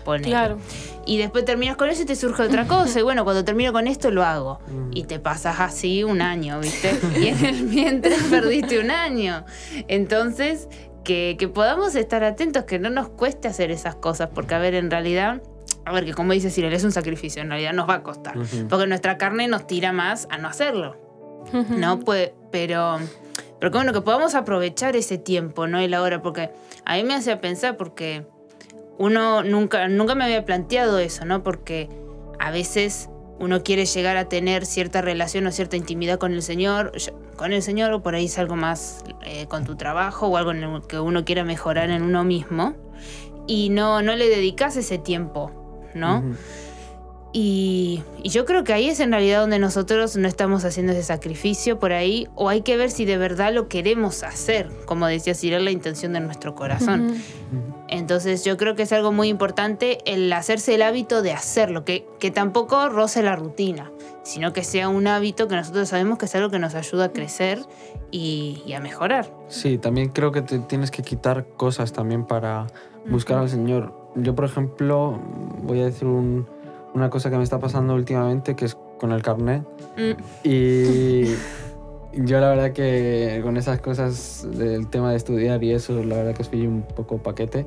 Ponele. 0.03 0.29
Claro. 0.29 0.57
Y 1.05 1.17
después 1.17 1.45
terminas 1.45 1.75
con 1.75 1.89
eso 1.89 2.03
y 2.03 2.05
te 2.05 2.15
surge 2.15 2.43
otra 2.43 2.67
cosa. 2.67 2.99
Y 2.99 3.03
bueno, 3.03 3.23
cuando 3.23 3.43
termino 3.43 3.73
con 3.73 3.87
esto 3.87 4.11
lo 4.11 4.23
hago. 4.23 4.59
Mm. 4.67 4.91
Y 4.93 5.03
te 5.03 5.19
pasas 5.19 5.59
así 5.59 6.03
un 6.03 6.21
año, 6.21 6.59
¿viste? 6.59 6.97
Y 7.19 7.27
en 7.27 7.45
el 7.45 7.63
mientras 7.63 8.21
perdiste 8.29 8.79
un 8.79 8.91
año. 8.91 9.45
Entonces, 9.87 10.69
que, 11.03 11.35
que 11.37 11.47
podamos 11.47 11.95
estar 11.95 12.23
atentos, 12.23 12.63
que 12.63 12.79
no 12.79 12.89
nos 12.89 13.09
cueste 13.09 13.47
hacer 13.47 13.71
esas 13.71 13.95
cosas. 13.95 14.29
Porque, 14.33 14.55
a 14.55 14.59
ver, 14.59 14.75
en 14.75 14.89
realidad, 14.89 15.41
a 15.85 15.91
ver, 15.91 16.05
que 16.05 16.13
como 16.13 16.33
dice 16.33 16.49
Cyril, 16.49 16.73
es 16.73 16.83
un 16.83 16.91
sacrificio. 16.91 17.41
En 17.41 17.49
realidad 17.49 17.73
nos 17.73 17.89
va 17.89 17.95
a 17.95 18.03
costar. 18.03 18.35
Porque 18.69 18.87
nuestra 18.87 19.17
carne 19.17 19.47
nos 19.47 19.67
tira 19.67 19.91
más 19.91 20.27
a 20.29 20.37
no 20.37 20.47
hacerlo. 20.47 21.03
¿no? 21.51 21.99
Pues, 21.99 22.31
pero, 22.51 22.99
pero 23.59 23.71
que 23.71 23.77
bueno, 23.77 23.93
que 23.93 24.01
podamos 24.01 24.35
aprovechar 24.35 24.95
ese 24.95 25.17
tiempo, 25.17 25.67
¿no? 25.67 25.81
Y 25.81 25.87
la 25.87 26.01
hora, 26.01 26.21
porque 26.21 26.51
a 26.85 26.95
mí 26.95 27.03
me 27.03 27.15
hace 27.15 27.35
pensar, 27.37 27.77
porque 27.77 28.25
uno 28.97 29.43
nunca, 29.43 29.87
nunca 29.87 30.15
me 30.15 30.23
había 30.23 30.45
planteado 30.45 30.99
eso, 30.99 31.25
¿no? 31.25 31.43
Porque 31.43 31.89
a 32.39 32.51
veces 32.51 33.09
uno 33.39 33.63
quiere 33.63 33.85
llegar 33.85 34.15
a 34.17 34.29
tener 34.29 34.65
cierta 34.65 35.01
relación 35.01 35.45
o 35.47 35.51
cierta 35.51 35.75
intimidad 35.75 36.17
con 36.17 36.33
el 36.33 36.41
Señor, 36.41 36.91
con 37.35 37.51
el 37.51 37.61
Señor, 37.61 37.91
o 37.91 38.03
por 38.03 38.15
ahí 38.15 38.25
es 38.25 38.37
algo 38.37 38.55
más 38.55 39.03
eh, 39.25 39.47
con 39.47 39.65
tu 39.65 39.75
trabajo 39.75 40.27
o 40.27 40.37
algo 40.37 40.51
en 40.51 40.63
el 40.63 40.81
que 40.83 40.99
uno 40.99 41.25
quiera 41.25 41.43
mejorar 41.43 41.89
en 41.89 42.03
uno 42.03 42.23
mismo, 42.23 42.75
y 43.47 43.69
no, 43.69 44.01
no 44.01 44.15
le 44.15 44.29
dedicas 44.29 44.77
ese 44.77 44.97
tiempo, 44.97 45.51
¿no? 45.93 46.23
Y, 47.33 48.03
y 48.21 48.29
yo 48.29 48.45
creo 48.45 48.63
que 48.63 48.73
ahí 48.73 48.89
es 48.89 48.99
en 48.99 49.11
realidad 49.11 49.41
donde 49.41 49.57
nosotros 49.57 50.15
no 50.15 50.27
estamos 50.27 50.63
haciendo 50.63 50.93
ese 50.93 51.03
sacrificio 51.03 51.79
por 51.79 51.91
ahí, 51.91 52.27
o 52.35 52.47
hay 52.47 52.61
que 52.61 52.77
ver 52.77 52.91
si 52.91 53.05
de 53.05 53.17
verdad 53.17 53.51
lo 53.51 53.67
queremos 53.67 54.23
hacer, 54.23 54.69
como 54.85 55.07
decía 55.07 55.33
Cyril, 55.33 55.65
la 55.65 55.71
intención 55.71 56.13
de 56.13 56.19
nuestro 56.19 56.53
corazón. 56.53 57.07
Ujú. 57.07 57.72
Entonces 57.89 58.43
yo 58.45 58.57
creo 58.57 58.75
que 58.75 58.83
es 58.83 58.91
algo 58.93 59.11
muy 59.11 59.27
importante 59.27 59.99
el 60.05 60.31
hacerse 60.33 60.75
el 60.75 60.81
hábito 60.81 61.21
de 61.21 61.33
hacerlo, 61.33 61.83
que, 61.85 62.07
que 62.19 62.31
tampoco 62.31 62.89
roce 62.89 63.21
la 63.23 63.35
rutina, 63.35 63.91
sino 64.23 64.53
que 64.53 64.63
sea 64.63 64.89
un 64.89 65.05
hábito 65.07 65.47
que 65.47 65.55
nosotros 65.55 65.89
sabemos 65.89 66.17
que 66.17 66.25
es 66.25 66.35
algo 66.35 66.49
que 66.49 66.59
nos 66.59 66.75
ayuda 66.75 67.05
a 67.05 67.11
crecer 67.11 67.59
y, 68.09 68.63
y 68.65 68.73
a 68.73 68.79
mejorar. 68.79 69.29
Sí, 69.47 69.77
también 69.77 70.09
creo 70.09 70.31
que 70.31 70.41
te 70.41 70.59
tienes 70.59 70.91
que 70.91 71.03
quitar 71.03 71.45
cosas 71.57 71.91
también 71.93 72.25
para 72.25 72.67
buscar 73.07 73.37
al 73.39 73.49
Señor. 73.49 73.93
Yo, 74.15 74.33
por 74.33 74.45
ejemplo, 74.45 75.19
voy 75.63 75.81
a 75.81 75.85
decir 75.85 76.07
un- 76.07 76.47
una 76.93 77.09
cosa 77.09 77.29
que 77.29 77.37
me 77.37 77.43
está 77.43 77.59
pasando 77.59 77.95
últimamente, 77.95 78.55
que 78.55 78.65
es 78.65 78.77
con 78.99 79.11
el 79.11 79.21
carnet. 79.21 79.63
Mm, 79.97 80.47
Y 80.47 81.23
yo 82.15 82.39
la 82.39 82.49
verdad 82.49 82.71
que 82.71 83.39
con 83.43 83.57
esas 83.57 83.79
cosas 83.81 84.47
del 84.51 84.87
tema 84.87 85.11
de 85.11 85.17
estudiar 85.17 85.63
y 85.63 85.71
eso, 85.71 86.03
la 86.03 86.15
verdad 86.17 86.35
que 86.35 86.43
soy 86.43 86.67
un 86.67 86.83
poco 86.83 87.17
paquete. 87.17 87.65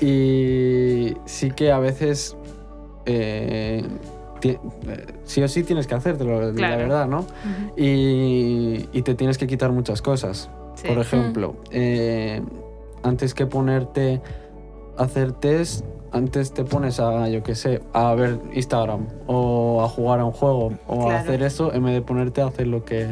Y 0.00 1.14
sí 1.24 1.50
que 1.50 1.72
a 1.72 1.78
veces 1.78 2.36
eh, 3.06 3.82
eh, 4.42 4.58
sí 5.24 5.42
o 5.42 5.48
sí 5.48 5.62
tienes 5.64 5.86
que 5.86 5.94
hacértelo, 5.94 6.40
la 6.40 6.52
Claro. 6.52 6.76
verdad, 6.78 7.06
¿no? 7.08 7.26
Y, 7.76 8.88
y 8.92 9.02
te 9.02 9.14
tienes 9.14 9.38
que 9.38 9.46
quitar 9.46 9.72
muchas 9.72 10.02
cosas. 10.02 10.48
sí. 10.74 10.86
Por 10.88 10.98
ejemplo, 10.98 11.56
eh, 11.70 12.42
antes 13.02 13.34
que 13.34 13.46
ponerte 13.46 14.20
a 14.96 15.04
hacer 15.04 15.32
test, 15.32 15.84
antes 16.12 16.52
te 16.52 16.62
pones 16.64 17.00
a, 17.00 17.28
yo 17.28 17.42
qué 17.42 17.54
sé, 17.54 17.80
a 17.92 18.14
ver 18.14 18.38
Instagram 18.52 19.06
o 19.26 19.82
a 19.82 19.88
jugar 19.88 20.20
a 20.20 20.24
un 20.24 20.32
juego 20.32 20.72
o 20.86 20.94
a 21.02 21.04
Claro. 21.06 21.16
hacer 21.18 21.42
eso 21.42 21.72
en 21.74 21.84
vez 21.84 21.94
de 21.94 22.02
ponerte 22.02 22.40
a 22.40 22.46
hacer 22.46 22.68
lo 22.68 22.84
que, 22.84 23.08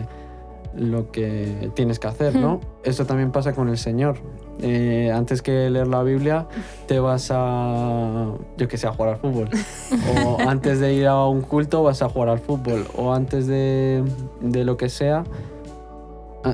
lo 0.76 1.10
que 1.10 1.70
tienes 1.74 1.98
que 1.98 2.08
hacer, 2.08 2.34
¿no? 2.36 2.60
Eso 2.84 3.04
también 3.06 3.30
pasa 3.32 3.52
con 3.52 3.68
el 3.68 3.78
Señor. 3.78 4.16
Eh, 4.60 5.10
antes 5.14 5.42
que 5.42 5.68
leer 5.70 5.86
la 5.88 6.02
Biblia, 6.02 6.46
te 6.86 7.00
vas 7.00 7.30
a, 7.32 8.32
yo 8.56 8.68
qué 8.68 8.76
sé, 8.76 8.86
a 8.86 8.92
jugar 8.92 9.14
al 9.14 9.16
fútbol. 9.18 9.48
o 10.26 10.38
antes 10.48 10.80
de 10.80 10.94
ir 10.94 11.06
a 11.06 11.26
un 11.26 11.42
culto, 11.42 11.82
vas 11.82 12.02
a 12.02 12.08
jugar 12.08 12.28
al 12.30 12.38
fútbol. 12.38 12.86
O 12.96 13.12
antes 13.12 13.46
de, 13.46 14.02
de 14.40 14.64
lo 14.64 14.76
que 14.76 14.88
sea, 14.88 15.24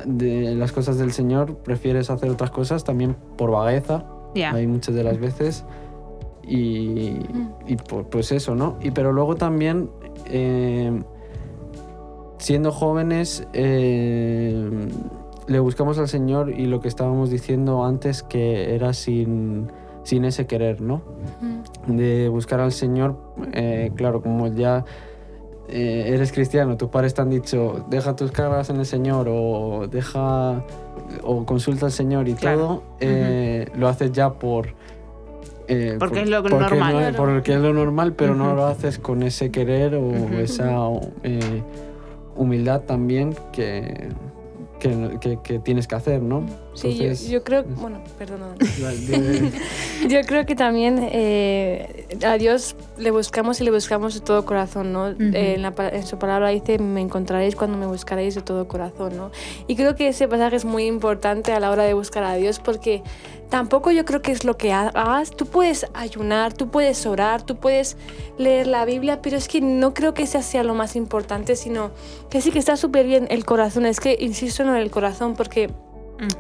de 0.05 0.55
las 0.55 0.73
cosas 0.73 0.99
del 0.99 1.13
Señor, 1.13 1.57
prefieres 1.57 2.11
hacer 2.11 2.31
otras 2.31 2.51
cosas 2.51 2.85
también 2.85 3.17
por 3.37 3.51
vagueza. 3.51 4.05
Ya. 4.35 4.51
Hay 4.53 4.67
muchas 4.67 4.95
de 4.95 5.05
las 5.05 5.19
veces. 5.19 5.65
Y, 6.43 7.17
y 7.67 7.77
por- 7.89 8.07
pues 8.07 8.33
eso, 8.33 8.55
¿no? 8.55 8.77
Y 8.81 8.91
pero 8.91 9.13
luego 9.13 9.35
también, 9.37 9.91
eh, 10.27 11.03
siendo 12.39 12.73
jóvenes, 12.73 13.47
eh, 13.53 14.69
le 15.47 15.59
buscamos 15.61 15.99
al 15.99 16.09
Señor 16.09 16.51
y 16.51 16.67
lo 16.67 16.81
que 16.81 16.89
estábamos 16.89 17.31
diciendo 17.31 17.85
antes, 17.85 18.23
que 18.23 18.75
era 18.75 18.93
sin, 18.93 19.71
sin 20.05 20.25
ese 20.25 20.47
querer, 20.47 20.81
¿no? 20.81 21.03
De 21.87 22.29
buscar 22.29 22.61
al 22.61 22.73
Señor, 22.73 23.17
eh, 23.53 23.91
claro, 23.97 24.21
como 24.23 24.47
ya 24.49 24.85
eh, 25.69 26.05
eres 26.15 26.33
cristiano, 26.33 26.77
tus 26.77 26.89
padres 26.91 27.15
te 27.15 27.23
han 27.23 27.31
dicho, 27.31 27.85
deja 27.91 28.15
tus 28.17 28.31
cargas 28.31 28.71
en 28.71 28.77
el 28.77 28.87
Señor 28.87 29.27
o 29.31 29.87
deja 29.91 30.63
o 31.23 31.45
consulta 31.45 31.87
al 31.87 31.93
Señor 31.93 32.29
y 32.29 32.35
Claro. 32.35 32.83
todo, 33.01 33.69
lo 33.77 33.89
haces 33.89 34.13
ya 34.13 34.35
por... 34.35 34.69
eh, 35.67 35.97
Porque 35.99 36.17
por- 36.17 36.25
es 36.25 36.31
lo 36.31 36.43
porque 36.43 36.57
normal. 36.59 37.13
no- 37.13 37.17
porque 37.17 37.55
es 37.55 37.61
lo 37.61 37.73
normal, 37.73 38.13
pero 38.15 38.35
no 38.35 38.55
lo 38.55 38.67
haces 38.67 38.99
con 38.99 39.23
ese 39.23 39.51
querer 39.51 39.95
o 39.95 40.13
esa 40.41 40.71
eh, 41.23 41.63
humildad 42.39 42.83
también 42.83 43.35
que, 43.53 44.09
que, 44.79 45.19
que- 45.21 45.39
que 45.43 45.59
tienes 45.59 45.87
que 45.87 45.95
hacer, 45.95 46.23
¿no? 46.23 46.47
Sí, 46.75 46.95
yo, 46.97 47.03
Entonces, 47.05 47.29
yo 47.29 47.43
creo, 47.45 47.65
bueno, 47.65 48.01
perdón. 48.19 48.55
Yo 50.09 50.21
creo 50.27 50.47
que 50.47 50.55
también 50.55 50.99
eh, 51.11 52.07
a 52.25 52.39
Dios 52.39 52.77
le 52.99 53.11
buscamos 53.11 53.61
y 53.61 53.65
le 53.65 53.71
buscamos 53.73 54.15
de 54.15 54.21
todo 54.21 54.45
corazón, 54.45 54.93
¿no? 54.93 55.09
Eh, 55.09 55.55
en, 55.57 55.63
la 55.63 55.75
en 55.93 56.07
su 56.07 56.19
palabra 56.19 56.49
dice, 56.51 56.79
me 56.79 57.01
encontraréis 57.01 57.57
cuando 57.57 57.77
me 57.77 57.87
buscaréis 57.87 58.35
de 58.37 58.43
todo 58.43 58.69
corazón, 58.69 59.17
¿no? 59.17 59.31
Y 59.67 59.75
creo 59.77 59.97
que 59.97 60.09
ese 60.09 60.29
pasaje 60.29 60.57
es 60.57 60.65
muy 60.65 60.85
importante 60.85 61.53
a 61.53 61.59
la 61.61 61.71
hora 61.71 61.83
de 61.83 61.95
buscar 61.95 62.23
a 62.25 62.35
Dios 62.35 62.61
porque 62.61 63.03
tampoco 63.51 63.91
yo 63.91 64.05
creo 64.05 64.23
que 64.23 64.31
es 64.31 64.45
lo 64.45 64.57
que 64.57 64.73
ha- 64.73 64.89
hagas. 64.89 65.31
Tú 65.33 65.47
puedes 65.47 65.87
ayunar, 65.95 66.53
tú 66.53 66.69
puedes 66.71 67.05
orar, 67.05 67.43
tú 67.43 67.57
puedes 67.57 67.97
leer 68.39 68.67
la 68.69 68.85
Biblia, 68.85 69.21
pero 69.21 69.37
es 69.37 69.49
que 69.49 69.61
no 69.61 69.95
creo 69.95 70.15
que 70.15 70.23
ese 70.23 70.41
sea 70.43 70.63
lo 70.63 70.75
más 70.75 70.95
importante, 70.97 71.57
sino 71.57 71.91
que 72.31 72.41
sí 72.41 72.51
que 72.53 72.59
está 72.61 72.77
súper 72.77 73.07
bien 73.07 73.27
el 73.31 73.45
corazón. 73.45 73.85
Es 73.85 73.99
que 74.01 74.17
insisto 74.21 74.63
en 74.75 74.83
el 74.83 74.91
corazón 74.91 75.35
porque 75.35 75.71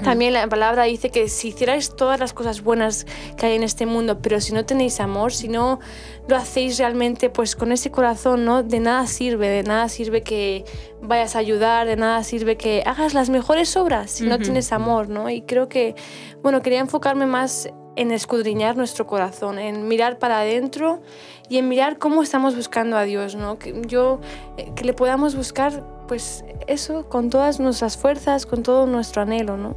también 0.02 0.32
la 0.32 0.49
palabra 0.49 0.85
dice 0.85 1.11
que 1.11 1.28
si 1.28 1.49
hicierais 1.49 1.94
todas 1.94 2.18
las 2.18 2.32
cosas 2.32 2.62
buenas 2.62 3.06
que 3.37 3.47
hay 3.47 3.54
en 3.54 3.62
este 3.62 3.87
mundo, 3.87 4.20
pero 4.20 4.40
si 4.40 4.52
no 4.52 4.64
tenéis 4.64 4.99
amor, 4.99 5.32
si 5.32 5.47
no 5.47 5.78
lo 6.26 6.37
hacéis 6.37 6.78
realmente 6.78 7.30
pues 7.30 7.54
con 7.54 7.70
ese 7.70 7.92
corazón, 7.92 8.44
¿no? 8.44 8.64
De 8.64 8.80
nada 8.80 9.06
sirve, 9.06 9.49
de 9.49 9.62
nada 9.62 9.88
sirve 9.88 10.23
que 10.23 10.64
vayas 11.00 11.37
a 11.37 11.38
ayudar, 11.38 11.87
de 11.87 11.97
nada 11.97 12.25
sirve 12.25 12.56
que 12.56 12.82
hagas 12.85 13.14
las 13.14 13.30
mejores 13.30 13.76
obras 13.76 14.11
si 14.11 14.26
no 14.26 14.38
tienes 14.38 14.73
amor, 14.73 15.08
¿no? 15.08 15.30
Y 15.30 15.42
creo 15.42 15.68
que, 15.68 15.94
bueno, 16.42 16.61
quería 16.61 16.80
enfocarme 16.80 17.26
más 17.26 17.70
en 17.94 18.11
escudriñar 18.11 18.76
nuestro 18.76 19.06
corazón, 19.06 19.61
en 19.61 19.87
mirar 19.87 20.18
para 20.18 20.40
adentro 20.40 21.02
y 21.49 21.58
en 21.58 21.68
mirar 21.68 21.99
cómo 21.99 22.23
estamos 22.23 22.56
buscando 22.56 22.97
a 22.97 23.04
Dios, 23.04 23.37
¿no? 23.37 23.58
Que 23.58 23.80
yo 23.87 24.20
eh, 24.56 24.73
que 24.75 24.85
le 24.85 24.92
podamos 24.92 25.37
buscar 25.37 25.97
pues 26.08 26.44
eso 26.66 27.08
con 27.08 27.30
todas 27.30 27.60
nuestras 27.60 27.96
fuerzas, 27.96 28.46
con 28.46 28.64
todo 28.64 28.86
nuestro 28.86 29.22
anhelo, 29.22 29.56
¿no? 29.56 29.76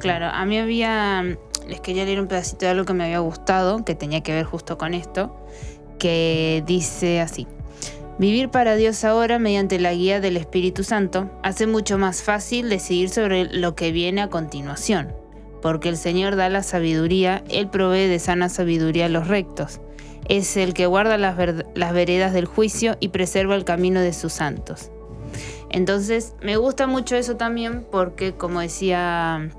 Claro, 0.00 0.26
a 0.26 0.44
mí 0.44 0.58
había. 0.58 1.22
Les 1.68 1.80
quería 1.80 2.04
leer 2.04 2.20
un 2.20 2.26
pedacito 2.26 2.64
de 2.64 2.70
algo 2.70 2.84
que 2.84 2.94
me 2.94 3.04
había 3.04 3.18
gustado, 3.20 3.84
que 3.84 3.94
tenía 3.94 4.22
que 4.22 4.32
ver 4.32 4.44
justo 4.44 4.78
con 4.78 4.94
esto, 4.94 5.36
que 5.98 6.64
dice 6.66 7.20
así. 7.20 7.46
Vivir 8.18 8.48
para 8.48 8.74
Dios 8.74 9.04
ahora 9.04 9.38
mediante 9.38 9.78
la 9.78 9.92
guía 9.92 10.20
del 10.20 10.36
Espíritu 10.36 10.82
Santo 10.82 11.30
hace 11.44 11.68
mucho 11.68 11.98
más 11.98 12.22
fácil 12.22 12.68
decidir 12.68 13.10
sobre 13.10 13.44
lo 13.44 13.76
que 13.76 13.92
viene 13.92 14.22
a 14.22 14.28
continuación, 14.28 15.12
porque 15.62 15.88
el 15.88 15.96
Señor 15.96 16.34
da 16.34 16.48
la 16.48 16.64
sabiduría, 16.64 17.44
Él 17.48 17.68
provee 17.68 18.08
de 18.08 18.18
sana 18.18 18.48
sabiduría 18.48 19.06
a 19.06 19.10
los 19.10 19.28
rectos. 19.28 19.80
Es 20.28 20.56
el 20.56 20.74
que 20.74 20.86
guarda 20.86 21.16
las, 21.16 21.36
las 21.74 21.92
veredas 21.92 22.32
del 22.32 22.46
juicio 22.46 22.96
y 22.98 23.08
preserva 23.08 23.54
el 23.54 23.64
camino 23.64 24.00
de 24.00 24.12
sus 24.12 24.32
santos. 24.32 24.90
Entonces, 25.70 26.34
me 26.42 26.56
gusta 26.56 26.86
mucho 26.86 27.16
eso 27.16 27.36
también 27.36 27.86
porque, 27.90 28.32
como 28.32 28.60
decía, 28.60 29.50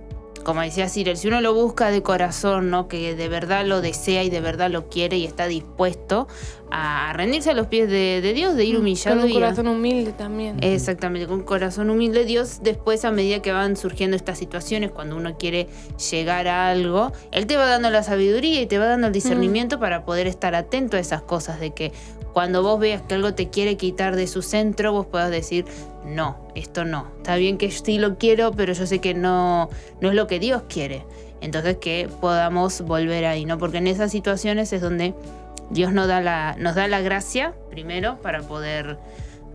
como 0.43 0.61
decía 0.61 0.89
Cyril, 0.89 1.17
si 1.17 1.27
uno 1.27 1.41
lo 1.41 1.53
busca 1.53 1.91
de 1.91 2.01
corazón, 2.01 2.69
¿no? 2.69 2.87
que 2.87 3.15
de 3.15 3.27
verdad 3.29 3.65
lo 3.65 3.81
desea 3.81 4.23
y 4.23 4.29
de 4.29 4.41
verdad 4.41 4.71
lo 4.71 4.89
quiere 4.89 5.17
y 5.17 5.25
está 5.25 5.47
dispuesto 5.47 6.27
a 6.71 7.11
rendirse 7.13 7.49
a 7.51 7.53
los 7.53 7.67
pies 7.67 7.89
de, 7.89 8.21
de 8.21 8.33
Dios, 8.33 8.55
de 8.55 8.63
ir 8.63 8.77
humillado 8.77 9.17
Con 9.17 9.25
un 9.25 9.31
y 9.31 9.33
a- 9.33 9.39
corazón 9.39 9.67
humilde 9.67 10.11
también. 10.13 10.57
Exactamente, 10.63 11.27
con 11.27 11.39
un 11.39 11.43
corazón 11.45 11.89
humilde. 11.89 12.25
Dios 12.25 12.59
después, 12.63 13.05
a 13.05 13.11
medida 13.11 13.41
que 13.41 13.51
van 13.51 13.75
surgiendo 13.75 14.15
estas 14.15 14.37
situaciones, 14.39 14.91
cuando 14.91 15.15
uno 15.15 15.35
quiere 15.37 15.67
llegar 16.11 16.47
a 16.47 16.69
algo, 16.69 17.11
Él 17.31 17.45
te 17.47 17.57
va 17.57 17.65
dando 17.67 17.89
la 17.89 18.01
sabiduría 18.03 18.61
y 18.61 18.65
te 18.65 18.77
va 18.79 18.85
dando 18.85 19.07
el 19.07 19.13
discernimiento 19.13 19.79
para 19.79 20.05
poder 20.05 20.25
estar 20.27 20.55
atento 20.55 20.95
a 20.97 20.99
esas 20.99 21.21
cosas, 21.21 21.59
de 21.59 21.71
que 21.71 21.91
cuando 22.33 22.61
vos 22.61 22.79
veas 22.79 23.01
que 23.01 23.15
algo 23.15 23.33
te 23.33 23.49
quiere 23.49 23.75
quitar 23.75 24.15
de 24.15 24.27
su 24.27 24.43
centro, 24.43 24.93
vos 24.93 25.07
puedas 25.07 25.31
decir, 25.31 25.65
no, 26.09 26.37
esto 26.55 26.85
no. 26.85 27.07
Está 27.17 27.35
bien 27.35 27.57
que 27.57 27.71
sí 27.71 27.99
lo 27.99 28.17
quiero, 28.17 28.51
pero 28.51 28.73
yo 28.73 28.85
sé 28.85 28.99
que 28.99 29.13
no, 29.13 29.69
no 30.01 30.09
es 30.09 30.15
lo 30.15 30.27
que 30.27 30.39
Dios 30.39 30.63
quiere. 30.67 31.05
Entonces 31.41 31.77
que 31.77 32.09
podamos 32.19 32.81
volver 32.81 33.25
ahí, 33.25 33.45
¿no? 33.45 33.57
Porque 33.57 33.77
en 33.77 33.87
esas 33.87 34.11
situaciones 34.11 34.73
es 34.73 34.81
donde 34.81 35.13
Dios 35.69 35.93
nos 35.93 36.07
da 36.07 36.21
la, 36.21 36.55
nos 36.57 36.75
da 36.75 36.87
la 36.87 37.01
gracia, 37.01 37.53
primero, 37.69 38.17
para 38.21 38.41
poder 38.41 38.97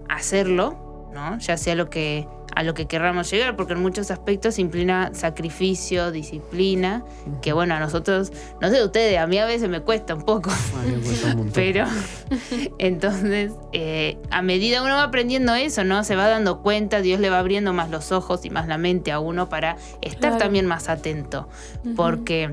hacerlo, 0.09 1.11
¿no? 1.13 1.39
Ya 1.39 1.57
sea 1.57 1.75
lo 1.75 1.91
que, 1.91 2.27
a 2.57 2.63
lo 2.63 2.75
que 2.75 2.87
querramos 2.87 3.31
llegar, 3.31 3.57
porque 3.57 3.73
en 3.75 3.81
muchos 3.83 4.11
aspectos 4.11 4.59
implica 4.59 5.11
sacrificio, 5.13 6.11
disciplina, 6.11 7.05
que 7.43 7.53
bueno, 7.53 7.75
a 7.75 7.81
nosotros, 7.81 8.33
no 8.61 8.69
sé 8.69 8.77
de 8.77 8.85
ustedes, 8.85 9.19
a 9.19 9.27
mí 9.27 9.39
a 9.39 9.47
veces 9.47 9.69
me 9.69 9.81
cuesta 9.81 10.15
un 10.15 10.23
poco, 10.23 10.51
Ay, 10.83 10.93
me 10.93 10.99
cuesta 10.99 11.27
un 11.29 11.37
montón. 11.37 11.53
pero 11.55 11.87
entonces, 12.79 13.53
eh, 13.73 14.19
a 14.31 14.43
medida 14.43 14.83
uno 14.83 14.95
va 14.97 15.05
aprendiendo 15.05 15.55
eso, 15.55 15.85
¿no? 15.85 16.05
Se 16.05 16.17
va 16.17 16.29
dando 16.29 16.63
cuenta, 16.63 17.01
Dios 17.01 17.21
le 17.21 17.31
va 17.31 17.39
abriendo 17.39 17.73
más 17.73 17.91
los 17.91 18.13
ojos 18.13 18.45
y 18.45 18.51
más 18.51 18.69
la 18.69 18.79
mente 18.79 19.13
a 19.13 19.21
uno 19.21 19.49
para 19.49 19.77
estar 20.03 20.21
Claro. 20.31 20.39
también 20.39 20.67
más 20.67 20.89
atento, 20.89 21.49
porque 21.97 22.51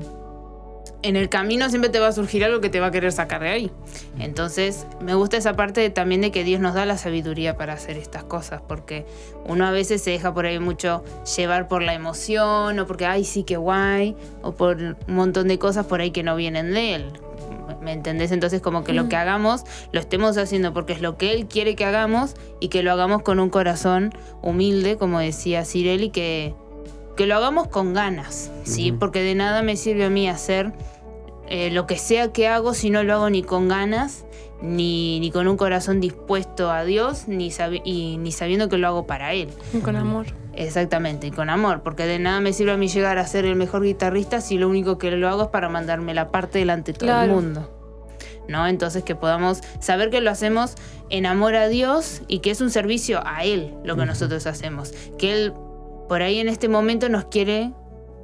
en 1.02 1.16
el 1.16 1.28
camino 1.28 1.68
siempre 1.68 1.90
te 1.90 1.98
va 1.98 2.08
a 2.08 2.12
surgir 2.12 2.44
algo 2.44 2.60
que 2.60 2.68
te 2.70 2.78
va 2.80 2.86
a 2.86 2.90
querer 2.90 3.12
sacar 3.12 3.40
de 3.42 3.48
ahí. 3.50 3.70
Entonces, 4.18 4.86
me 5.00 5.14
gusta 5.14 5.36
esa 5.36 5.54
parte 5.54 5.80
de- 5.80 5.90
también 5.90 6.20
de 6.20 6.30
que 6.30 6.44
Dios 6.44 6.60
nos 6.60 6.74
da 6.74 6.86
la 6.86 6.96
sabiduría 6.96 7.56
para 7.56 7.72
hacer 7.72 7.96
estas 7.96 8.24
cosas, 8.24 8.62
porque 8.66 9.04
uno 9.44 9.66
a 9.66 9.70
veces 9.72 10.02
se 10.02 10.10
deja 10.10 10.32
por 10.32 10.46
ahí 10.46 10.58
mucho 10.58 11.02
llevar 11.36 11.66
por 11.68 11.82
la 11.82 11.94
emoción, 11.94 12.78
o 12.78 12.86
porque, 12.86 13.06
ay, 13.06 13.24
sí, 13.24 13.42
qué 13.42 13.56
guay, 13.56 14.16
o 14.42 14.52
por 14.52 14.76
un 14.76 14.96
montón 15.08 15.48
de 15.48 15.58
cosas 15.58 15.86
por 15.86 16.00
ahí 16.00 16.10
que 16.12 16.22
no 16.22 16.36
vienen 16.36 16.72
de 16.72 16.94
Él. 16.94 17.12
¿Me 17.80 17.92
entendés? 17.92 18.30
Entonces, 18.30 18.60
como 18.60 18.84
que 18.84 18.92
lo 18.92 19.08
que 19.08 19.16
hagamos, 19.16 19.64
lo 19.92 19.98
estemos 19.98 20.36
haciendo 20.36 20.72
porque 20.72 20.92
es 20.92 21.00
lo 21.00 21.16
que 21.16 21.32
Él 21.32 21.46
quiere 21.46 21.74
que 21.74 21.84
hagamos 21.84 22.34
y 22.60 22.68
que 22.68 22.82
lo 22.84 22.92
hagamos 22.92 23.22
con 23.22 23.40
un 23.40 23.50
corazón 23.50 24.12
humilde, 24.40 24.96
como 24.98 25.18
decía 25.18 25.64
Cirel, 25.64 26.04
y 26.04 26.10
que, 26.10 26.54
que 27.16 27.26
lo 27.26 27.34
hagamos 27.34 27.68
con 27.68 27.92
ganas, 27.92 28.50
¿sí? 28.64 28.92
Porque 28.92 29.22
de 29.22 29.34
nada 29.34 29.62
me 29.62 29.76
sirve 29.76 30.04
a 30.04 30.10
mí 30.10 30.28
hacer 30.28 30.72
eh, 31.48 31.70
lo 31.70 31.86
que 31.86 31.96
sea 31.98 32.32
que 32.32 32.48
hago 32.48 32.74
si 32.74 32.90
no 32.90 33.02
lo 33.02 33.14
hago 33.14 33.30
ni 33.30 33.42
con 33.42 33.68
ganas, 33.68 34.24
ni, 34.62 35.18
ni 35.20 35.30
con 35.30 35.48
un 35.48 35.56
corazón 35.56 36.00
dispuesto 36.00 36.70
a 36.70 36.84
Dios, 36.84 37.26
ni, 37.26 37.50
sabi- 37.50 37.82
y, 37.84 38.16
ni 38.18 38.30
sabiendo 38.32 38.68
que 38.68 38.78
lo 38.78 38.86
hago 38.86 39.06
para 39.06 39.32
Él. 39.34 39.48
Y 39.74 39.78
con 39.78 39.96
amor. 39.96 40.26
Exactamente, 40.54 41.26
y 41.26 41.30
con 41.30 41.48
amor, 41.50 41.82
porque 41.82 42.04
de 42.06 42.18
nada 42.18 42.40
me 42.40 42.52
sirve 42.52 42.72
a 42.72 42.76
mí 42.76 42.86
llegar 42.88 43.18
a 43.18 43.26
ser 43.26 43.44
el 43.46 43.56
mejor 43.56 43.82
guitarrista 43.82 44.40
si 44.40 44.58
lo 44.58 44.68
único 44.68 44.98
que 44.98 45.10
lo 45.10 45.28
hago 45.28 45.44
es 45.44 45.48
para 45.48 45.68
mandarme 45.68 46.14
la 46.14 46.30
parte 46.30 46.58
delante 46.58 46.92
de 46.92 46.98
todo 46.98 47.22
el 47.22 47.30
mundo. 47.30 47.78
¿No? 48.48 48.66
Entonces 48.66 49.02
que 49.04 49.14
podamos 49.14 49.60
saber 49.80 50.10
que 50.10 50.20
lo 50.20 50.30
hacemos 50.30 50.74
en 51.10 51.26
amor 51.26 51.54
a 51.54 51.68
Dios 51.68 52.22
y 52.28 52.40
que 52.40 52.50
es 52.50 52.60
un 52.60 52.70
servicio 52.70 53.22
a 53.24 53.44
Él 53.44 53.72
lo 53.84 53.96
que 53.96 54.04
nosotros 54.04 54.46
hacemos. 54.46 54.92
Que 55.16 55.32
Él 55.32 55.52
por 56.08 56.22
ahí 56.22 56.38
en 56.40 56.48
este 56.48 56.68
momento 56.68 57.08
nos 57.08 57.24
quiere, 57.26 57.72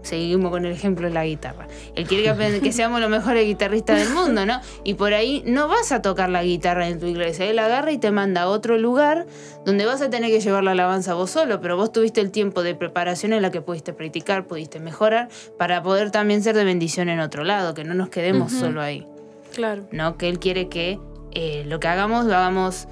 seguimos 0.02 0.50
con 0.50 0.64
el 0.64 0.73
ejemplo 0.73 1.09
de 1.09 1.14
la 1.14 1.25
guitarra, 1.25 1.67
Él 1.95 2.07
quiere 2.07 2.61
que, 2.61 2.73
seamos 2.73 3.00
los 3.00 3.11
mejores 3.11 3.45
guitarristas 3.45 3.99
del 3.99 4.11
mundo, 4.14 4.47
¿no? 4.47 4.61
Y 4.85 4.95
por 4.95 5.12
ahí 5.12 5.43
no 5.47 5.69
vas 5.69 5.93
a 5.93 6.02
tocar 6.02 6.28
la 6.31 6.43
guitarra 6.43 6.88
en 6.88 6.99
tu 6.99 7.07
iglesia, 7.07 7.47
Él 7.47 7.59
agarra 7.59 7.93
y 7.93 7.99
te 7.99 8.11
manda 8.11 8.43
a 8.43 8.49
otro 8.49 8.78
lugar 8.78 9.26
donde 9.64 9.87
vas 9.87 10.00
a 10.00 10.11
tener 10.11 10.31
que 10.31 10.40
llevar 10.40 10.64
la 10.64 10.73
alabanza 10.73 11.14
vos 11.14 11.31
solo, 11.31 11.61
pero 11.61 11.76
vos 11.76 11.93
tuviste 11.93 12.21
el 12.21 12.31
tiempo 12.31 12.62
de 12.62 12.75
preparación 12.75 13.33
en 13.33 13.43
la 13.43 13.50
que 13.50 13.61
pudiste 13.61 13.93
practicar, 13.93 14.47
pudiste 14.47 14.81
mejorar, 14.81 15.28
para 15.59 15.83
poder 15.83 16.11
también 16.11 16.43
ser 16.43 16.57
de 16.57 16.64
bendición 16.64 17.09
en 17.09 17.21
otro 17.21 17.45
lado, 17.45 17.75
que 17.75 17.85
no 17.85 17.95
nos 17.95 18.09
quedemos 18.09 18.52
Ujú. 18.52 18.61
solo 18.61 18.81
ahí. 18.81 19.07
Claro. 19.55 19.85
¿no? 19.93 20.17
Que 20.17 20.28
Él 20.28 20.38
quiere 20.38 20.69
que 20.69 20.99
eh, 21.33 21.64
lo 21.67 21.81
que 21.81 21.88
hagamos 21.88 22.26
lo 22.26 22.37
hagamos, 22.37 22.88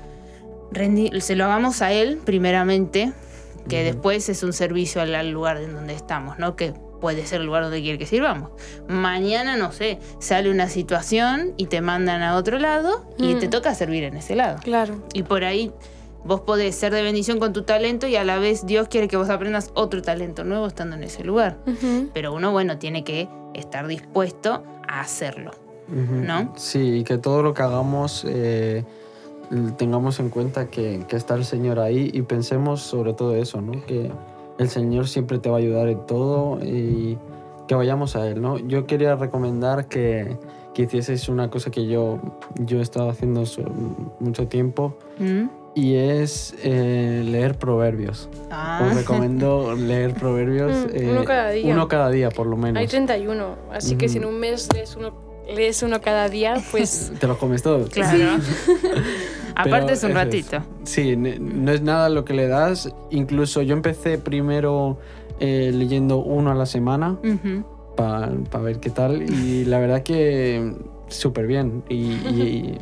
se 1.20 1.36
lo 1.36 1.44
hagamos 1.44 1.82
a 1.82 1.92
Él 1.92 2.20
primeramente, 2.24 3.12
que 3.68 3.82
después 3.82 4.28
es 4.28 4.42
un 4.42 4.52
servicio 4.52 5.00
al, 5.00 5.14
al 5.14 5.30
lugar 5.30 5.56
en 5.58 5.74
donde 5.74 5.94
estamos, 5.94 6.38
¿no? 6.38 6.56
Que 6.56 6.74
puede 7.00 7.26
ser 7.26 7.40
el 7.40 7.46
lugar 7.46 7.62
donde 7.64 7.80
quiere 7.82 7.98
que 7.98 8.06
sirvamos. 8.06 8.50
Mañana, 8.88 9.56
no 9.56 9.72
sé, 9.72 9.98
sale 10.18 10.50
una 10.50 10.68
situación 10.68 11.52
y 11.56 11.66
te 11.66 11.80
mandan 11.80 12.22
a 12.22 12.36
otro 12.36 12.58
lado 12.58 13.04
y 13.18 13.34
Mm. 13.34 13.38
te 13.40 13.48
toca 13.48 13.74
servir 13.74 14.04
en 14.04 14.16
ese 14.16 14.34
lado. 14.36 14.58
Claro. 14.62 15.02
Y 15.12 15.22
por 15.22 15.44
ahí 15.44 15.72
vos 16.24 16.40
podés 16.40 16.74
ser 16.74 16.92
de 16.92 17.02
bendición 17.02 17.38
con 17.38 17.52
tu 17.52 17.62
talento 17.62 18.06
y 18.06 18.16
a 18.16 18.24
la 18.24 18.38
vez 18.38 18.66
Dios 18.66 18.88
quiere 18.88 19.06
que 19.08 19.16
vos 19.16 19.30
aprendas 19.30 19.70
otro 19.74 20.02
talento 20.02 20.42
nuevo 20.44 20.66
estando 20.66 20.96
en 20.96 21.04
ese 21.04 21.22
lugar. 21.24 21.58
Pero 22.12 22.32
uno, 22.34 22.50
bueno, 22.52 22.78
tiene 22.78 23.04
que 23.04 23.28
estar 23.54 23.86
dispuesto 23.86 24.64
a 24.88 25.00
hacerlo. 25.00 25.52
¿No? 25.88 26.52
Sí, 26.56 26.98
y 26.98 27.04
que 27.04 27.16
todo 27.18 27.44
lo 27.44 27.54
que 27.54 27.62
hagamos 27.62 28.24
eh, 28.28 28.84
tengamos 29.76 30.18
en 30.18 30.30
cuenta 30.30 30.66
que, 30.68 31.04
que 31.08 31.14
está 31.16 31.34
el 31.36 31.44
Señor 31.44 31.78
ahí 31.78 32.10
y 32.12 32.22
pensemos 32.22 32.80
sobre 32.82 33.12
todo 33.14 33.36
eso, 33.36 33.60
¿no? 33.60 33.84
Que 33.86 34.10
el 34.58 34.68
Señor 34.68 35.08
siempre 35.08 35.38
te 35.38 35.48
va 35.48 35.56
a 35.56 35.58
ayudar 35.58 35.88
en 35.88 36.06
todo 36.06 36.58
y 36.64 37.18
que 37.66 37.74
vayamos 37.74 38.16
a 38.16 38.28
Él, 38.28 38.40
¿no? 38.40 38.58
Yo 38.58 38.86
quería 38.86 39.16
recomendar 39.16 39.86
que, 39.88 40.36
que 40.74 40.82
hicieseis 40.82 41.28
una 41.28 41.50
cosa 41.50 41.70
que 41.70 41.86
yo, 41.86 42.18
yo 42.56 42.78
he 42.78 42.82
estado 42.82 43.08
haciendo 43.08 43.44
mucho 44.20 44.46
tiempo 44.46 44.96
¿Mm? 45.18 45.48
y 45.74 45.96
es 45.96 46.54
eh, 46.62 47.22
leer 47.24 47.58
proverbios. 47.58 48.28
Ah. 48.50 48.86
Os 48.86 48.94
recomiendo 48.94 49.74
leer 49.74 50.14
proverbios. 50.14 50.86
Mm, 50.96 51.10
uno 51.10 51.24
cada 51.24 51.50
día. 51.50 51.72
Uno 51.72 51.88
cada 51.88 52.10
día, 52.10 52.30
por 52.30 52.46
lo 52.46 52.56
menos. 52.56 52.80
Hay 52.80 52.86
31, 52.86 53.56
así 53.72 53.96
que 53.96 54.08
si 54.08 54.18
en 54.18 54.24
un 54.24 54.38
mes 54.38 54.72
lees 54.72 54.96
uno, 54.96 55.12
lees 55.46 55.82
uno 55.82 56.00
cada 56.00 56.28
día, 56.28 56.62
pues 56.70 57.12
Te 57.20 57.26
los 57.26 57.36
comes 57.36 57.62
todos. 57.62 57.90
Claro. 57.90 58.38
Aparte 59.56 59.94
es 59.94 60.02
un 60.04 60.12
ratito. 60.14 60.58
Sí, 60.84 61.16
no 61.16 61.72
es 61.72 61.80
nada 61.82 62.08
lo 62.08 62.24
que 62.24 62.34
le 62.34 62.46
das. 62.46 62.92
Incluso 63.10 63.62
yo 63.62 63.74
empecé 63.74 64.18
primero 64.18 64.98
eh, 65.40 65.70
leyendo 65.74 66.18
uno 66.18 66.50
a 66.50 66.54
la 66.54 66.66
semana 66.66 67.16
para 67.96 68.28
ver 68.62 68.78
qué 68.80 68.90
tal. 68.90 69.22
Y 69.22 69.64
la 69.64 69.78
verdad 69.78 70.02
que 70.02 70.74
súper 71.08 71.46
bien. 71.46 71.82
Y, 71.88 71.94
y- 71.96 72.78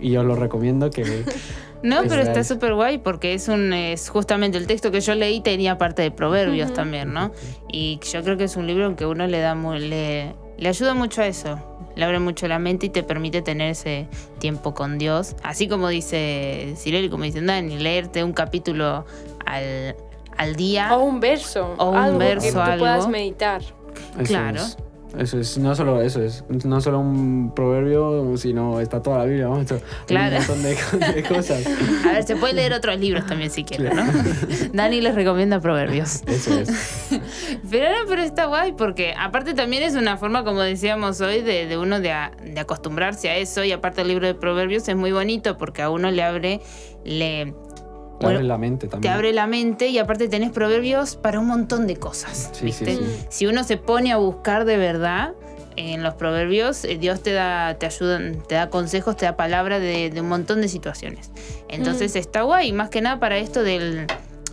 y 0.00 0.16
os 0.16 0.24
lo 0.24 0.36
recomiendo 0.36 0.90
que... 0.90 1.04
No, 1.80 1.98
pero 2.08 2.22
está 2.22 2.42
súper 2.42 2.74
guay 2.74 2.98
porque 2.98 3.34
es 3.34 3.46
un 3.46 3.72
es 3.72 4.08
justamente 4.08 4.58
el 4.58 4.66
texto 4.66 4.90
que 4.90 5.00
yo 5.00 5.14
leí 5.14 5.40
tenía 5.40 5.78
parte 5.78 6.02
de 6.02 6.10
proverbios 6.10 6.66
Ujú. 6.70 6.74
también, 6.74 7.12
¿no? 7.12 7.30
Y 7.72 8.00
yo 8.12 8.20
creo 8.24 8.36
que 8.36 8.42
es 8.44 8.56
un 8.56 8.66
libro 8.66 8.86
en 8.86 8.96
que 8.96 9.06
uno 9.06 9.24
le 9.28 9.38
da 9.38 9.54
muy, 9.54 9.78
le, 9.78 10.34
le 10.58 10.68
ayuda 10.68 10.94
mucho 10.94 11.22
a 11.22 11.28
eso. 11.28 11.56
Le 11.98 12.04
abre 12.04 12.18
mucho 12.20 12.46
la 12.48 12.58
mente 12.58 12.86
y 12.86 12.88
te 12.90 13.02
permite 13.02 13.42
tener 13.42 13.72
ese 13.72 14.06
tiempo 14.38 14.72
con 14.72 14.96
Dios. 14.98 15.34
Así 15.42 15.68
como 15.68 15.88
dice 15.88 16.74
Cirel, 16.76 17.10
como 17.10 17.24
dice 17.24 17.42
Dani, 17.42 17.76
leerte 17.78 18.22
un 18.24 18.32
capítulo 18.32 19.04
al, 19.44 19.96
al 20.36 20.54
día. 20.56 20.96
o 20.96 21.02
un 21.02 21.18
verso, 21.20 21.74
O 21.76 21.90
un 21.90 21.96
algo 21.96 22.18
que 22.20 22.24
verso, 22.24 22.52
tú 22.52 22.60
algo. 22.60 22.78
puedas 22.78 23.08
meditar. 23.08 23.60
Eso 23.62 23.74
Claro. 24.24 24.60
es. 24.60 24.78
Eso 25.16 25.38
es, 25.40 25.56
no 25.56 25.74
solo 25.74 26.02
eso, 26.02 26.22
es 26.22 26.44
no 26.64 26.80
solo 26.82 27.00
un 27.00 27.52
proverbio, 27.54 28.36
sino 28.36 28.78
está 28.80 29.00
toda 29.02 29.18
la 29.18 29.24
Biblia, 29.24 29.48
vamos, 29.48 29.70
hay 29.72 29.78
Claro. 30.06 30.36
un 30.36 30.46
montón 30.46 30.62
de, 31.00 31.12
de 31.14 31.22
cosas. 31.22 31.64
A 32.06 32.12
ver, 32.12 32.24
se 32.24 32.36
puede 32.36 32.52
leer 32.52 32.74
otros 32.74 32.98
libros 33.00 33.24
también 33.26 33.50
si 33.50 33.64
quieren, 33.64 33.96
¿no? 33.96 34.04
Dani 34.74 35.00
les 35.00 35.14
recomienda 35.14 35.60
proverbios. 35.60 36.22
Eso 36.26 36.58
es. 36.60 36.68
Pero 37.70 37.88
no, 37.90 37.96
pero 38.06 38.22
está 38.22 38.46
guay 38.46 38.72
porque 38.72 39.14
aparte 39.18 39.54
también 39.54 39.82
es 39.82 39.94
una 39.94 40.18
forma, 40.18 40.44
como 40.44 40.60
decíamos 40.60 41.20
hoy, 41.22 41.40
de, 41.40 41.66
de 41.66 41.78
uno 41.78 42.00
de, 42.00 42.12
a- 42.12 42.32
de 42.44 42.60
acostumbrarse 42.60 43.30
a 43.30 43.36
eso 43.38 43.64
y 43.64 43.72
aparte 43.72 44.02
el 44.02 44.08
libro 44.08 44.26
de 44.26 44.34
proverbios 44.34 44.88
es 44.88 44.96
muy 44.96 45.12
bonito 45.12 45.56
porque 45.56 45.80
a 45.82 45.90
uno 45.90 46.10
le 46.10 46.22
abre, 46.22 46.60
le, 47.04 47.54
Te 48.18 48.26
abre 48.26 48.42
la 48.42 48.58
mente 48.58 48.86
te 48.86 48.92
también. 48.92 49.14
abre 49.14 49.32
la 49.32 49.46
mente 49.46 49.88
y 49.88 49.98
aparte 49.98 50.28
tenés 50.28 50.50
proverbios 50.50 51.16
para 51.16 51.38
un 51.40 51.46
montón 51.46 51.86
de 51.86 51.96
cosas. 51.96 52.50
Sí, 52.52 52.72
sí, 52.72 52.84
¿viste? 52.84 52.96
sí. 52.96 53.26
Si 53.28 53.46
uno 53.46 53.64
se 53.64 53.76
pone 53.76 54.12
a 54.12 54.16
buscar 54.16 54.64
de 54.64 54.76
verdad 54.76 55.34
en 55.76 56.02
los 56.02 56.14
proverbios, 56.14 56.84
eh, 56.84 56.98
Dios 56.98 57.22
te 57.22 57.32
da, 57.32 57.74
te 57.78 57.86
ayuda, 57.86 58.20
te 58.48 58.56
da 58.56 58.68
consejos, 58.70 59.16
te 59.16 59.26
da 59.26 59.36
palabra 59.36 59.78
de, 59.78 60.10
de 60.10 60.20
un 60.20 60.28
montón 60.28 60.60
de 60.60 60.68
situaciones. 60.68 61.30
Entonces 61.68 62.16
está 62.16 62.42
guay, 62.42 62.72
más 62.72 62.90
que 62.90 63.00
nada 63.00 63.20
para 63.20 63.38
esto 63.38 63.62
del, 63.62 64.06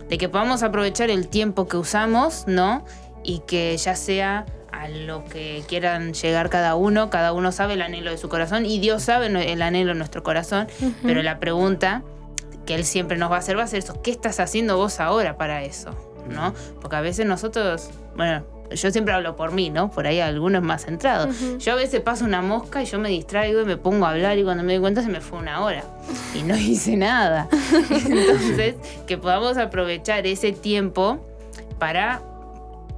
de 0.08 0.18
que 0.18 0.28
podamos 0.28 0.62
aprovechar 0.62 1.10
el 1.10 1.26
tiempo 1.28 1.66
que 1.66 1.76
usamos, 1.76 2.44
¿no? 2.46 2.84
Y 3.24 3.40
que 3.40 3.76
ya 3.76 3.96
sea 3.96 4.46
a 4.70 4.88
lo 4.88 5.24
que 5.24 5.64
quieran 5.66 6.12
llegar 6.12 6.50
cada 6.50 6.76
uno, 6.76 7.10
cada 7.10 7.32
uno 7.32 7.50
sabe 7.50 7.74
el 7.74 7.82
anhelo 7.82 8.10
de 8.10 8.18
su 8.18 8.28
corazón 8.28 8.66
y 8.66 8.78
Dios 8.78 9.02
sabe 9.02 9.26
el 9.26 9.62
anhelo 9.62 9.92
de 9.92 9.98
nuestro 9.98 10.22
corazón, 10.22 10.68
pero 11.02 11.22
la 11.22 11.40
pregunta 11.40 12.02
que 12.66 12.74
Él 12.74 12.84
siempre 12.84 13.16
nos 13.16 13.30
va 13.30 13.36
a 13.36 13.38
hacer 13.38 13.58
va 13.58 13.62
a 13.62 13.66
ser 13.66 13.78
eso, 13.78 14.02
¿qué 14.02 14.10
estás 14.10 14.40
haciendo 14.40 14.76
vos 14.76 15.00
ahora 15.00 15.36
para 15.36 15.62
eso? 15.62 15.90
¿No? 16.28 16.52
Porque 16.80 16.96
a 16.96 17.00
veces 17.00 17.24
nosotros, 17.24 17.90
bueno, 18.16 18.44
yo 18.70 18.90
siempre 18.90 19.14
hablo 19.14 19.36
por 19.36 19.52
mí, 19.52 19.70
¿no? 19.70 19.90
Por 19.90 20.06
ahí 20.06 20.20
algunos 20.20 20.62
más 20.62 20.84
centrados. 20.84 21.36
Yo 21.58 21.72
a 21.72 21.76
veces 21.76 22.00
paso 22.00 22.24
una 22.24 22.42
mosca 22.42 22.82
y 22.82 22.86
yo 22.86 22.98
me 22.98 23.08
distraigo 23.08 23.62
y 23.62 23.64
me 23.64 23.76
pongo 23.76 24.06
a 24.06 24.10
hablar 24.10 24.38
y 24.38 24.44
cuando 24.44 24.64
me 24.64 24.72
doy 24.74 24.80
cuenta 24.80 25.02
se 25.02 25.08
me 25.08 25.20
fue 25.20 25.38
una 25.38 25.62
hora 25.62 25.84
y 26.34 26.42
no 26.42 26.56
hice 26.56 26.96
nada. 26.96 27.48
Entonces, 27.90 28.74
que 29.06 29.18
podamos 29.18 29.56
aprovechar 29.56 30.26
ese 30.26 30.52
tiempo 30.52 31.24
para, 31.78 32.22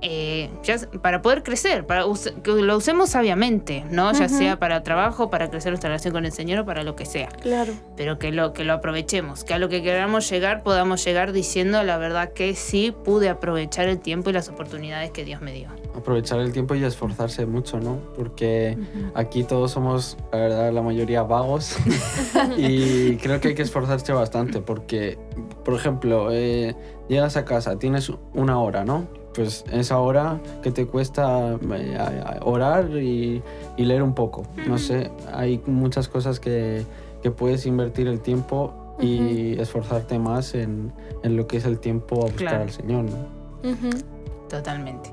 eh, 0.00 0.50
ya 0.62 0.76
para 1.02 1.22
poder 1.22 1.42
crecer, 1.42 1.86
para 1.86 2.04
que 2.42 2.52
lo 2.52 2.76
usemos 2.76 3.10
sabiamente, 3.10 3.84
¿no? 3.90 4.12
Ya 4.12 4.26
Ujú. 4.26 4.38
sea 4.38 4.58
para 4.58 4.82
trabajo, 4.82 5.30
para 5.30 5.50
crecer 5.50 5.72
nuestra 5.72 5.88
relación 5.88 6.12
con 6.12 6.24
el 6.24 6.32
Señor 6.32 6.60
o 6.60 6.64
para 6.64 6.82
lo 6.84 6.94
que 6.94 7.04
sea. 7.04 7.28
Claro. 7.28 7.72
Pero 7.96 8.18
que 8.18 8.30
lo, 8.30 8.52
que 8.52 8.64
lo 8.64 8.74
aprovechemos, 8.74 9.44
que 9.44 9.54
a 9.54 9.58
lo 9.58 9.68
que 9.68 9.82
queramos 9.82 10.30
llegar 10.30 10.62
podamos 10.62 11.04
llegar 11.04 11.32
diciendo 11.32 11.82
la 11.82 11.98
verdad 11.98 12.32
que 12.32 12.54
sí 12.54 12.94
pude 13.04 13.28
aprovechar 13.28 13.88
el 13.88 13.98
tiempo 13.98 14.30
y 14.30 14.32
las 14.32 14.48
oportunidades 14.48 15.10
que 15.10 15.24
Dios 15.24 15.40
me 15.40 15.52
dio. 15.52 15.68
Aprovechar 15.94 16.38
el 16.40 16.52
tiempo 16.52 16.74
y 16.76 16.84
esforzarse 16.84 17.44
mucho, 17.46 17.80
¿no? 17.80 17.98
Porque 18.14 18.78
aquí 19.14 19.42
todos 19.42 19.72
somos, 19.72 20.16
la 20.32 20.38
verdad, 20.38 20.72
la 20.72 20.82
mayoría 20.82 21.22
vagos. 21.22 21.76
y 22.56 23.16
creo 23.16 23.40
que 23.40 23.48
hay 23.48 23.54
que 23.54 23.62
esforzarse 23.62 24.12
bastante 24.12 24.60
porque, 24.60 25.18
por 25.64 25.74
ejemplo, 25.74 26.28
eh, 26.30 26.76
llegas 27.08 27.36
a 27.36 27.44
casa, 27.44 27.78
tienes 27.78 28.12
una 28.32 28.60
hora, 28.60 28.84
¿no? 28.84 29.08
Pues 29.38 29.64
esa 29.70 30.00
hora 30.00 30.40
que 30.64 30.72
te 30.72 30.84
cuesta 30.86 31.56
eh, 31.72 31.98
orar 32.42 32.90
y, 32.90 33.40
y 33.76 33.84
leer 33.84 34.02
un 34.02 34.12
poco. 34.12 34.42
No 34.66 34.78
sé, 34.78 35.12
hay 35.32 35.60
muchas 35.64 36.08
cosas 36.08 36.40
que, 36.40 36.84
que 37.22 37.30
puedes 37.30 37.64
invertir 37.64 38.08
el 38.08 38.18
tiempo 38.18 38.96
y 39.00 39.52
esforzarte 39.60 40.18
más 40.18 40.56
en, 40.56 40.92
en 41.22 41.36
lo 41.36 41.46
que 41.46 41.58
es 41.58 41.66
el 41.66 41.78
tiempo 41.78 42.16
a 42.16 42.22
buscar 42.24 42.36
Claro. 42.48 42.62
al 42.64 42.70
Señor. 42.70 43.04
Totalmente. 44.48 45.10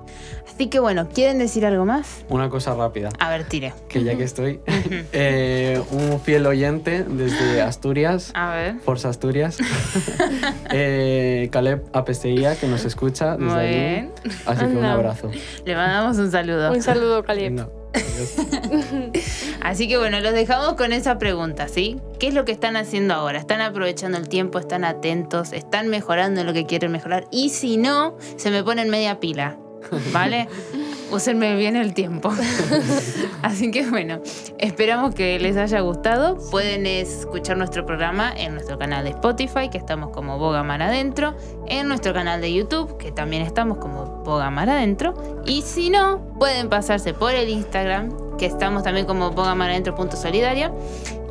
Así 0.48 0.68
que 0.68 0.80
bueno, 0.80 1.10
¿quieren 1.14 1.38
decir 1.40 1.66
algo 1.66 1.84
más? 1.86 2.24
Una 2.30 2.50
cosa 2.50 2.74
rápida. 2.76 3.10
A 3.20 3.30
ver, 3.30 3.44
tire. 3.44 3.74
que 3.90 4.04
ya 4.04 4.16
que 4.16 4.24
estoy, 4.24 4.62
eh, 5.12 5.82
un 5.92 6.20
fiel 6.22 6.46
oyente 6.46 7.04
desde 7.04 7.62
Asturias, 7.62 8.32
A 8.34 8.52
ver. 8.52 8.76
Forza 8.80 9.10
Asturias, 9.10 9.58
eh, 10.72 11.50
Caleb 11.52 11.84
Apesteía, 11.94 12.56
que 12.56 12.68
nos 12.68 12.86
escucha 12.86 13.32
desde 13.38 13.44
Muy 13.46 13.60
allí. 13.64 13.76
bien. 13.76 14.12
Así 14.46 14.66
que 14.66 14.72
un 14.78 14.86
abrazo. 14.86 15.30
Le 15.66 15.76
mandamos 15.76 16.18
un 16.18 16.32
saludo. 16.32 16.72
Un 16.72 16.82
saludo, 16.82 17.24
Caleb. 17.24 17.68
Así 19.62 19.88
que 19.88 19.98
bueno, 19.98 20.20
los 20.20 20.34
dejamos 20.34 20.74
con 20.74 20.94
esa 20.94 21.18
pregunta, 21.18 21.68
¿sí? 21.68 21.98
¿Qué 22.20 22.28
es 22.28 22.34
lo 22.34 22.46
que 22.46 22.52
están 22.52 22.78
haciendo 22.78 23.14
ahora? 23.14 23.40
¿Están 23.40 23.62
aprovechando 23.62 24.18
el 24.18 24.30
tiempo? 24.30 24.60
¿Están 24.60 24.84
atentos? 24.84 25.54
¿Están 25.54 25.90
mejorando 25.90 26.42
en 26.42 26.48
lo 26.48 26.54
que 26.54 26.66
quieren 26.66 26.92
mejorar? 26.92 27.28
Y 27.32 27.50
si 27.50 27.78
no, 27.78 28.18
se 28.38 28.52
me 28.52 28.64
ponen 28.64 28.90
media 28.90 29.20
pila, 29.20 29.58
¿vale? 30.12 30.48
úsenme 31.12 31.56
bien 31.56 31.76
el 31.76 31.94
tiempo. 31.94 32.32
Así 33.42 33.72
que 33.72 33.90
bueno, 33.90 34.20
esperamos 34.58 35.14
que 35.14 35.40
les 35.40 35.58
haya 35.58 35.80
gustado. 35.82 36.38
Pueden 36.52 36.86
escuchar 36.86 37.58
nuestro 37.58 37.86
programa 37.86 38.34
en 38.36 38.54
nuestro 38.54 38.78
canal 38.78 39.04
de 39.04 39.12
Spotify, 39.12 39.70
que 39.70 39.78
estamos 39.78 40.12
como 40.12 40.38
Boga 40.38 40.64
Mar 40.64 40.82
Adentro, 40.82 41.36
en 41.68 41.88
nuestro 41.88 42.14
canal 42.14 42.42
de 42.42 42.54
YouTube, 42.54 42.98
que 42.98 43.12
también 43.12 43.42
estamos 43.42 43.78
como 43.78 44.24
Boga 44.24 44.50
Mar 44.50 44.70
Adentro. 44.70 45.14
Y 45.46 45.62
si 45.62 45.90
no, 45.90 46.22
pueden 46.40 46.70
pasarse 46.70 47.14
por 47.14 47.34
el 47.34 47.50
Instagram, 47.50 48.38
que 48.38 48.46
estamos 48.46 48.84
también 48.84 49.06
como 49.06 49.32
bogamaradentro.solidaria. 49.32 50.72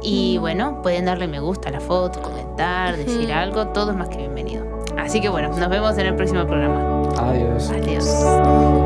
Y 0.03 0.39
bueno, 0.39 0.83
pueden 0.83 1.07
darle 1.07 1.29
me 1.29 1.41
gusta 1.41 1.71
a 1.71 1.73
la 1.73 1.81
foto, 1.81 2.21
comentar, 2.21 2.97
decir 2.97 3.33
algo, 3.33 3.69
todo 3.69 3.93
es 3.93 3.97
más 3.97 4.09
que 4.09 4.19
bienvenido. 4.19 4.85
Así 4.99 5.21
que 5.21 5.29
bueno, 5.29 5.49
nos 5.49 5.69
vemos 5.69 5.97
en 5.99 6.07
el 6.07 6.15
próximo 6.15 6.47
programa. 6.47 7.03
Adiós. 7.19 7.71
Adiós. 7.71 8.84